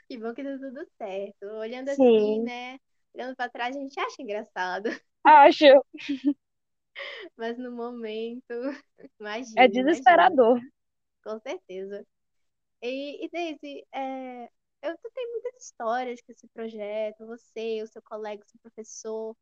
Que 0.07 0.17
bom 0.17 0.33
que 0.33 0.43
deu 0.43 0.59
tudo 0.59 0.85
certo. 0.97 1.45
Olhando 1.59 1.89
assim, 1.89 2.39
Sim, 2.39 2.41
né? 2.41 2.77
Olhando 3.13 3.35
pra 3.35 3.49
trás, 3.49 3.75
a 3.75 3.79
gente 3.79 3.99
acha 3.99 4.21
engraçado. 4.21 4.89
acho. 5.23 5.83
Mas 7.37 7.57
no 7.57 7.71
momento, 7.71 8.53
É 9.55 9.67
imagina, 9.67 9.79
imagina. 9.79 10.39
desesperador. 10.47 10.59
Com 11.23 11.39
certeza. 11.41 12.05
E, 12.81 13.25
e 13.25 13.29
Daisy, 13.29 13.85
é, 13.93 14.49
eu 14.91 15.11
tenho 15.13 15.31
muitas 15.31 15.63
histórias 15.63 16.21
com 16.21 16.31
esse 16.31 16.47
projeto, 16.47 17.25
você, 17.25 17.81
o 17.81 17.87
seu 17.87 18.01
colega, 18.01 18.43
o 18.43 18.49
seu 18.49 18.59
professor. 18.61 19.35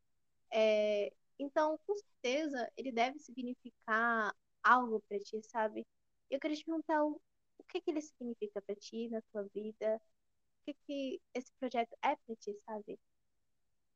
Então, 1.38 1.78
com 1.86 1.94
certeza, 1.96 2.70
ele 2.76 2.92
deve 2.92 3.18
significar 3.18 4.34
algo 4.62 5.02
para 5.08 5.18
ti, 5.18 5.42
sabe? 5.42 5.86
Eu 6.30 6.40
queria 6.40 6.56
te 6.56 6.64
perguntar 6.64 7.04
o, 7.04 7.20
o 7.58 7.64
que 7.64 7.80
que 7.80 7.90
ele 7.90 8.00
significa 8.00 8.62
para 8.62 8.74
ti 8.76 9.08
na 9.08 9.20
tua 9.32 9.42
vida? 9.54 9.96
O 9.96 10.64
que 10.64 10.74
que 10.86 11.20
esse 11.34 11.52
projeto 11.58 11.94
é 12.02 12.16
para 12.16 12.36
ti, 12.36 12.54
sabe? 12.64 12.98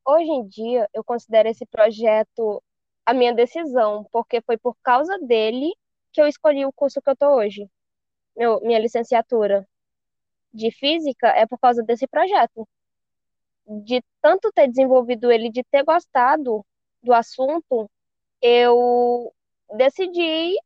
Hoje 0.05 0.31
em 0.31 0.47
dia, 0.47 0.89
eu 0.93 1.05
considero 1.05 1.49
esse 1.49 1.65
projeto 1.67 2.63
a 3.07 3.15
minha 3.15 3.33
decisão, 3.33 4.05
porque 4.13 4.41
foi 4.43 4.59
por 4.59 4.77
causa 4.83 5.19
dele 5.21 5.73
que 6.13 6.21
eu 6.21 6.27
escolhi 6.27 6.67
o 6.67 6.73
curso 6.73 7.01
que 7.01 7.09
eu 7.09 7.17
tô 7.17 7.37
hoje. 7.37 7.71
Meu, 8.37 8.61
minha 8.61 8.79
licenciatura 8.79 9.67
de 10.53 10.71
física 10.71 11.29
é 11.29 11.47
por 11.47 11.59
causa 11.59 11.83
desse 11.83 12.07
projeto. 12.07 12.67
De 13.67 14.03
tanto 14.23 14.51
ter 14.53 14.69
desenvolvido 14.69 15.31
ele, 15.31 15.51
de 15.51 15.63
ter 15.65 15.85
gostado 15.85 16.65
do 17.03 17.13
assunto, 17.13 17.91
eu 18.41 19.33
decidi 19.77 20.57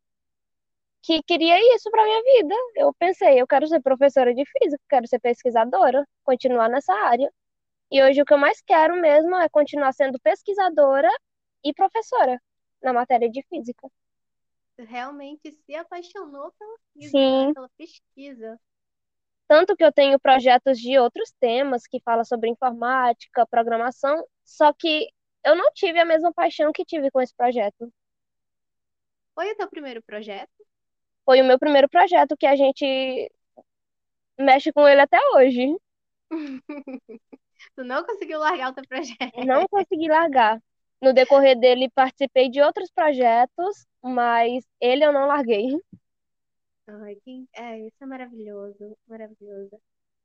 que 1.03 1.23
queria 1.25 1.59
isso 1.75 1.90
para 1.90 2.05
minha 2.05 2.23
vida. 2.23 2.55
Eu 2.77 2.95
pensei, 2.95 3.40
eu 3.40 3.47
quero 3.47 3.66
ser 3.66 3.81
professora 3.81 4.33
de 4.33 4.45
física, 4.45 4.83
quero 4.88 5.07
ser 5.09 5.18
pesquisadora, 5.18 6.07
continuar 6.25 6.68
nessa 6.68 6.95
área. 6.95 7.31
E 7.90 8.03
hoje 8.03 8.23
o 8.23 8.25
que 8.25 8.33
eu 8.33 8.38
mais 8.38 8.61
quero 8.62 8.95
mesmo 9.01 9.37
é 9.37 9.49
continuar 9.49 9.92
sendo 9.92 10.18
pesquisadora 10.21 11.11
e 11.64 11.75
professora 11.75 12.40
na 12.83 12.92
matéria 12.92 13.29
de 13.29 13.42
física. 13.49 13.88
Realmente 14.79 15.53
se 15.53 15.75
apaixonou 15.75 16.53
pela 16.59 16.79
física, 16.92 17.18
Sim. 17.18 17.53
pela 17.53 17.68
pesquisa. 17.77 18.59
Tanto 19.53 19.77
que 19.77 19.85
eu 19.85 19.93
tenho 19.93 20.19
projetos 20.19 20.79
de 20.79 20.99
outros 20.99 21.31
temas 21.38 21.87
que 21.87 22.01
falam 22.01 22.25
sobre 22.25 22.49
informática, 22.49 23.47
programação, 23.47 24.27
só 24.43 24.73
que 24.73 25.11
eu 25.45 25.55
não 25.55 25.71
tive 25.75 25.99
a 25.99 26.07
mesma 26.07 26.33
paixão 26.33 26.73
que 26.73 26.87
tive 26.87 27.11
com 27.11 27.21
esse 27.21 27.37
projeto. 27.37 27.93
Foi 29.35 29.53
o 29.53 29.55
teu 29.55 29.69
primeiro 29.69 30.03
projeto? 30.03 30.49
Foi 31.27 31.43
o 31.43 31.45
meu 31.45 31.59
primeiro 31.59 31.87
projeto 31.87 32.35
que 32.35 32.47
a 32.47 32.57
gente 32.57 33.31
mexe 34.38 34.73
com 34.73 34.88
ele 34.88 35.03
até 35.03 35.19
hoje. 35.35 35.77
Tu 37.77 37.85
não 37.85 38.07
conseguiu 38.07 38.38
largar 38.38 38.71
o 38.71 38.75
teu 38.75 38.85
projeto. 38.88 39.47
Não 39.47 39.69
consegui 39.69 40.09
largar. 40.09 40.62
No 40.99 41.12
decorrer 41.12 41.61
dele, 41.61 41.91
participei 41.95 42.49
de 42.49 42.62
outros 42.62 42.91
projetos, 42.91 43.87
mas 44.03 44.65
ele 44.81 45.05
eu 45.05 45.12
não 45.12 45.27
larguei. 45.27 45.79
Ai, 46.87 47.16
que... 47.25 47.49
é, 47.55 47.79
isso 47.87 47.97
é 48.03 48.07
maravilhoso, 48.07 48.97
maravilhoso. 49.07 49.81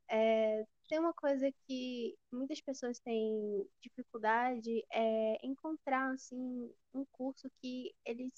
É, 0.10 0.66
tem 0.90 1.00
uma 1.00 1.14
coisa 1.14 1.52
que 1.68 2.18
muitas 2.32 2.62
pessoas 2.62 3.00
têm 3.00 3.68
dificuldade 3.82 4.86
é 4.92 5.46
encontrar 5.46 6.14
assim 6.14 6.72
um 6.94 7.06
curso 7.14 7.50
que 7.62 7.94
eles 8.06 8.34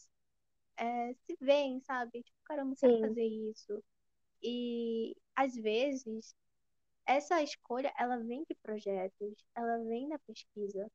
é, 0.78 1.14
se 1.16 1.38
veem, 1.42 1.82
sabe? 1.82 2.24
Tipo, 2.24 2.38
caramba, 2.46 2.74
eu 2.74 2.78
quero 2.80 2.96
Sim, 2.96 3.00
fazer 3.00 3.26
isso. 3.26 3.84
E 4.44 5.16
às 5.36 5.56
vezes 5.56 6.36
essa 7.06 7.42
escolha 7.44 7.94
ela 7.98 8.18
vem 8.20 8.44
de 8.44 8.56
projetos, 8.64 9.34
ela 9.56 9.78
vem 9.86 10.08
da 10.10 10.20
pesquisa, 10.20 10.90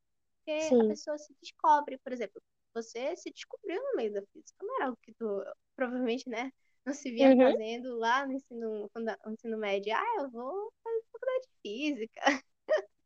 porque 0.44 0.76
a 0.78 0.84
sim. 0.84 0.87
pessoa 0.87 1.18
se 1.18 1.34
descobre, 1.42 1.98
por 1.98 2.12
exemplo, 2.12 2.42
você 2.74 3.16
se 3.16 3.30
descobriu 3.30 3.82
no 3.82 3.96
meio 3.96 4.12
da 4.12 4.22
física, 4.32 4.64
não 4.64 4.76
era 4.76 4.87
algo 4.87 4.98
que 5.02 5.12
tu 5.14 5.44
provavelmente, 5.76 6.28
né, 6.28 6.52
não 6.87 6.92
se 6.94 7.11
via 7.11 7.33
Uhum. 7.33 7.38
fazendo 7.40 7.97
lá 7.99 8.27
no 8.27 8.33
ensino, 8.35 8.90
no 9.27 9.33
ensino 9.33 9.59
médio. 9.59 9.94
Ah, 9.94 10.23
eu 10.23 10.31
vou 10.31 10.73
fazer 10.83 11.03
faculdade 11.12 11.47
de 11.49 11.61
física. 11.62 12.20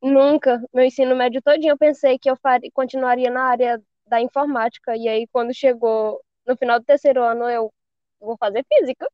Nunca. 0.02 0.60
Meu 0.72 0.84
ensino 0.84 1.16
médio 1.16 1.42
todinho 1.42 1.72
eu 1.72 1.78
pensei 1.78 2.18
que 2.18 2.30
eu 2.30 2.36
faria, 2.36 2.70
continuaria 2.72 3.30
na 3.30 3.42
área 3.44 3.82
da 4.06 4.20
informática. 4.20 4.96
E 4.96 5.08
aí, 5.08 5.26
quando 5.28 5.54
chegou 5.54 6.22
no 6.46 6.56
final 6.56 6.78
do 6.78 6.84
terceiro 6.86 7.22
ano, 7.22 7.48
eu 7.50 7.72
vou 8.20 8.36
fazer 8.38 8.64
física. 8.72 9.06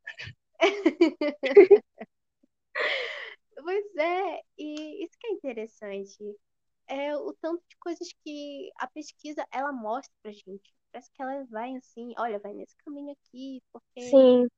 Pois 3.56 3.96
é, 3.96 4.40
e 4.58 5.04
isso 5.04 5.16
que 5.18 5.26
é 5.26 5.30
interessante. 5.32 6.18
É 6.88 7.16
o 7.16 7.32
tanto 7.34 7.62
de 7.68 7.76
coisas 7.78 8.08
que 8.24 8.70
a 8.78 8.86
pesquisa 8.88 9.46
ela 9.52 9.72
mostra 9.72 10.12
pra 10.22 10.32
gente. 10.32 10.74
Parece 10.94 11.12
que 11.12 11.22
ela 11.22 11.44
vai 11.46 11.76
assim, 11.76 12.14
olha, 12.18 12.40
vai 12.40 12.54
nesse 12.54 12.76
caminho 12.78 13.12
aqui, 13.12 13.62
porque 13.72 13.98
Sim, 13.98 14.48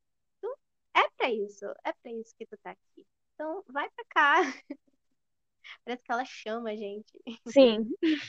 tu 0.42 0.58
é 0.94 1.08
pra 1.18 1.30
isso, 1.32 1.66
é 1.84 1.92
pra 1.94 2.12
isso 2.12 2.34
que 2.38 2.46
tu 2.46 2.56
tá 2.62 2.72
aqui. 2.72 3.06
Então, 3.34 3.64
vai 3.68 3.90
pra 3.90 4.04
cá. 4.10 4.42
Parece 5.84 6.02
que 6.04 6.12
ela 6.12 6.24
chama 6.24 6.70
a 6.70 6.76
gente. 6.76 7.12
sim. 7.46 7.94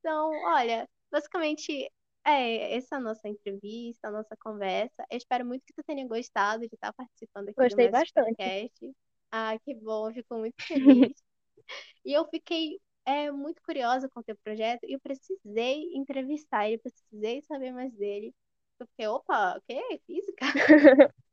Então, 0.00 0.30
olha, 0.44 0.88
basicamente 1.10 1.90
é 2.26 2.76
essa 2.76 2.96
é 2.96 2.98
a 2.98 3.00
nossa 3.00 3.28
entrevista, 3.28 4.08
a 4.08 4.10
nossa 4.10 4.36
conversa. 4.36 5.04
Eu 5.10 5.16
espero 5.18 5.44
muito 5.46 5.64
que 5.66 5.72
tu 5.74 5.82
tenha 5.84 6.06
gostado 6.06 6.60
de 6.68 6.74
estar 6.74 6.92
participando 6.92 7.48
aqui 7.50 7.66
do 7.66 7.76
Gostei 7.76 7.88
nosso 7.88 7.92
bastante. 7.92 8.52
podcast. 8.52 8.92
Ah, 9.30 9.58
que 9.60 9.74
bom, 9.74 10.12
fico 10.12 10.36
muito 10.38 10.56
feliz. 10.66 11.22
E 12.04 12.12
eu 12.14 12.26
fiquei 12.28 12.80
é, 13.04 13.30
muito 13.30 13.62
curiosa 13.62 14.08
com 14.08 14.20
o 14.20 14.22
teu 14.24 14.36
projeto 14.42 14.84
e 14.84 14.94
eu 14.94 15.00
precisei 15.00 15.90
entrevistar 15.94 16.68
ele, 16.68 16.78
precisei 16.78 17.42
saber 17.42 17.72
mais 17.72 17.92
dele. 17.94 18.34
Porque, 18.78 19.06
opa, 19.06 19.56
o 19.58 19.62
que? 19.62 19.98
Física? 20.06 20.44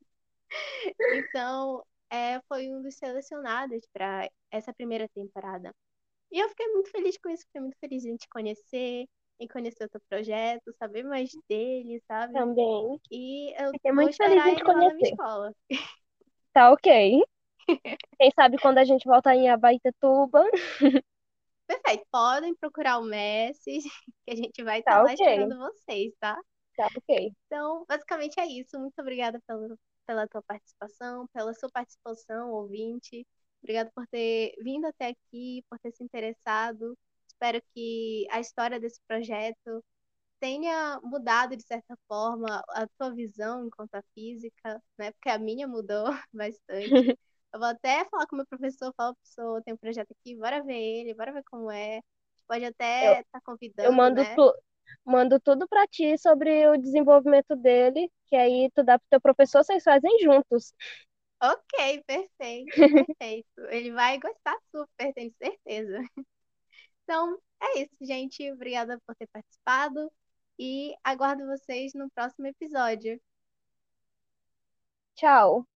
Então, 1.12 1.82
é, 2.10 2.40
foi 2.48 2.70
um 2.70 2.82
dos 2.82 2.94
selecionados 2.96 3.86
para 3.92 4.28
essa 4.50 4.72
primeira 4.72 5.08
temporada. 5.08 5.74
E 6.30 6.38
eu 6.38 6.48
fiquei 6.50 6.66
muito 6.68 6.90
feliz 6.90 7.16
com 7.18 7.28
isso, 7.30 7.44
fiquei 7.46 7.60
muito 7.60 7.78
feliz 7.78 8.04
em 8.04 8.16
te 8.16 8.28
conhecer, 8.28 9.06
em 9.38 9.48
conhecer 9.48 9.84
o 9.84 9.88
teu 9.88 10.00
projeto, 10.08 10.72
saber 10.78 11.02
mais 11.04 11.30
dele, 11.48 12.02
sabe? 12.06 12.32
Também. 12.32 13.00
E 13.10 13.54
eu 13.62 13.70
Fiquei 13.72 13.92
muito 13.92 14.16
feliz 14.16 14.46
em 14.46 14.54
te 14.54 14.64
conhecer. 14.64 15.08
escola. 15.08 15.54
Tá 16.52 16.70
ok. 16.72 17.22
Quem 18.18 18.30
sabe 18.34 18.58
quando 18.58 18.78
a 18.78 18.84
gente 18.84 19.04
voltar 19.06 19.34
em 19.34 19.48
Abaetetuba, 19.48 20.44
Perfeito, 21.66 22.06
podem 22.10 22.54
procurar 22.54 22.98
o 22.98 23.04
Messi, 23.04 23.78
que 24.26 24.32
a 24.32 24.36
gente 24.36 24.62
vai 24.62 24.80
estar 24.80 24.96
tá 24.96 25.02
lá 25.02 25.12
ok. 25.12 25.14
esperando 25.14 25.58
vocês, 25.58 26.12
tá? 26.20 26.38
Tá 26.76 26.86
ok. 26.96 27.32
Então, 27.46 27.84
basicamente 27.88 28.38
é 28.40 28.46
isso. 28.46 28.78
Muito 28.78 28.98
obrigada 29.00 29.40
pelo, 29.46 29.78
pela 30.06 30.26
tua 30.28 30.42
participação, 30.42 31.26
pela 31.32 31.54
sua 31.54 31.70
participação, 31.70 32.50
ouvinte. 32.50 33.26
Obrigada 33.62 33.90
por 33.94 34.06
ter 34.08 34.54
vindo 34.62 34.86
até 34.86 35.08
aqui, 35.08 35.64
por 35.68 35.78
ter 35.78 35.92
se 35.92 36.02
interessado. 36.02 36.96
Espero 37.26 37.62
que 37.74 38.26
a 38.30 38.40
história 38.40 38.80
desse 38.80 39.00
projeto 39.06 39.84
tenha 40.40 41.00
mudado, 41.04 41.56
de 41.56 41.62
certa 41.64 41.96
forma, 42.08 42.62
a 42.70 42.86
tua 42.98 43.14
visão 43.14 43.66
enquanto 43.66 43.94
a 43.94 44.02
física, 44.14 44.82
né? 44.98 45.12
Porque 45.12 45.30
a 45.30 45.38
minha 45.38 45.68
mudou 45.68 46.06
bastante. 46.32 47.16
Eu 47.52 47.58
vou 47.60 47.68
até 47.68 48.04
falar 48.08 48.26
com 48.26 48.36
o 48.36 48.38
meu 48.38 48.46
professor, 48.46 48.92
falar, 48.96 49.14
professor, 49.14 49.62
tem 49.62 49.74
um 49.74 49.76
projeto 49.76 50.10
aqui, 50.12 50.36
bora 50.36 50.62
ver 50.62 50.74
ele, 50.76 51.14
bora 51.14 51.32
ver 51.32 51.42
como 51.44 51.70
é. 51.70 52.00
Pode 52.48 52.64
Eu, 53.00 53.16
até 53.16 53.20
estar 53.20 53.40
eu 53.82 53.92
convidando, 53.92 53.92
mando, 53.92 54.24
né? 54.24 54.36
tu, 54.36 54.54
mando 55.06 55.40
tudo 55.40 55.68
pra 55.68 55.86
ti 55.88 56.18
sobre 56.18 56.68
o 56.68 56.78
desenvolvimento 56.78 57.56
dele, 57.56 58.10
que 58.28 58.36
aí 58.36 58.70
tu 58.74 58.84
dá 58.84 58.98
pro 58.98 59.08
teu 59.10 59.20
professor, 59.20 59.64
vocês 59.64 59.84
fazem 59.84 60.18
juntos. 60.20 60.74
Ok, 61.42 62.02
perfeito, 62.06 62.86
perfeito. 62.92 63.48
Ele 63.70 63.90
vai 63.92 64.18
gostar 64.18 64.56
super, 64.70 65.12
tenho 65.14 65.32
certeza. 65.42 65.98
Então, 67.04 67.38
é 67.60 67.80
isso, 67.82 67.94
gente. 68.02 68.50
Obrigada 68.52 68.98
por 69.06 69.14
ter 69.16 69.28
participado 69.28 70.10
e 70.58 70.94
aguardo 71.04 71.46
vocês 71.46 71.94
no 71.94 72.10
próximo 72.10 72.46
episódio. 72.46 73.20
Tchau. 75.14 75.66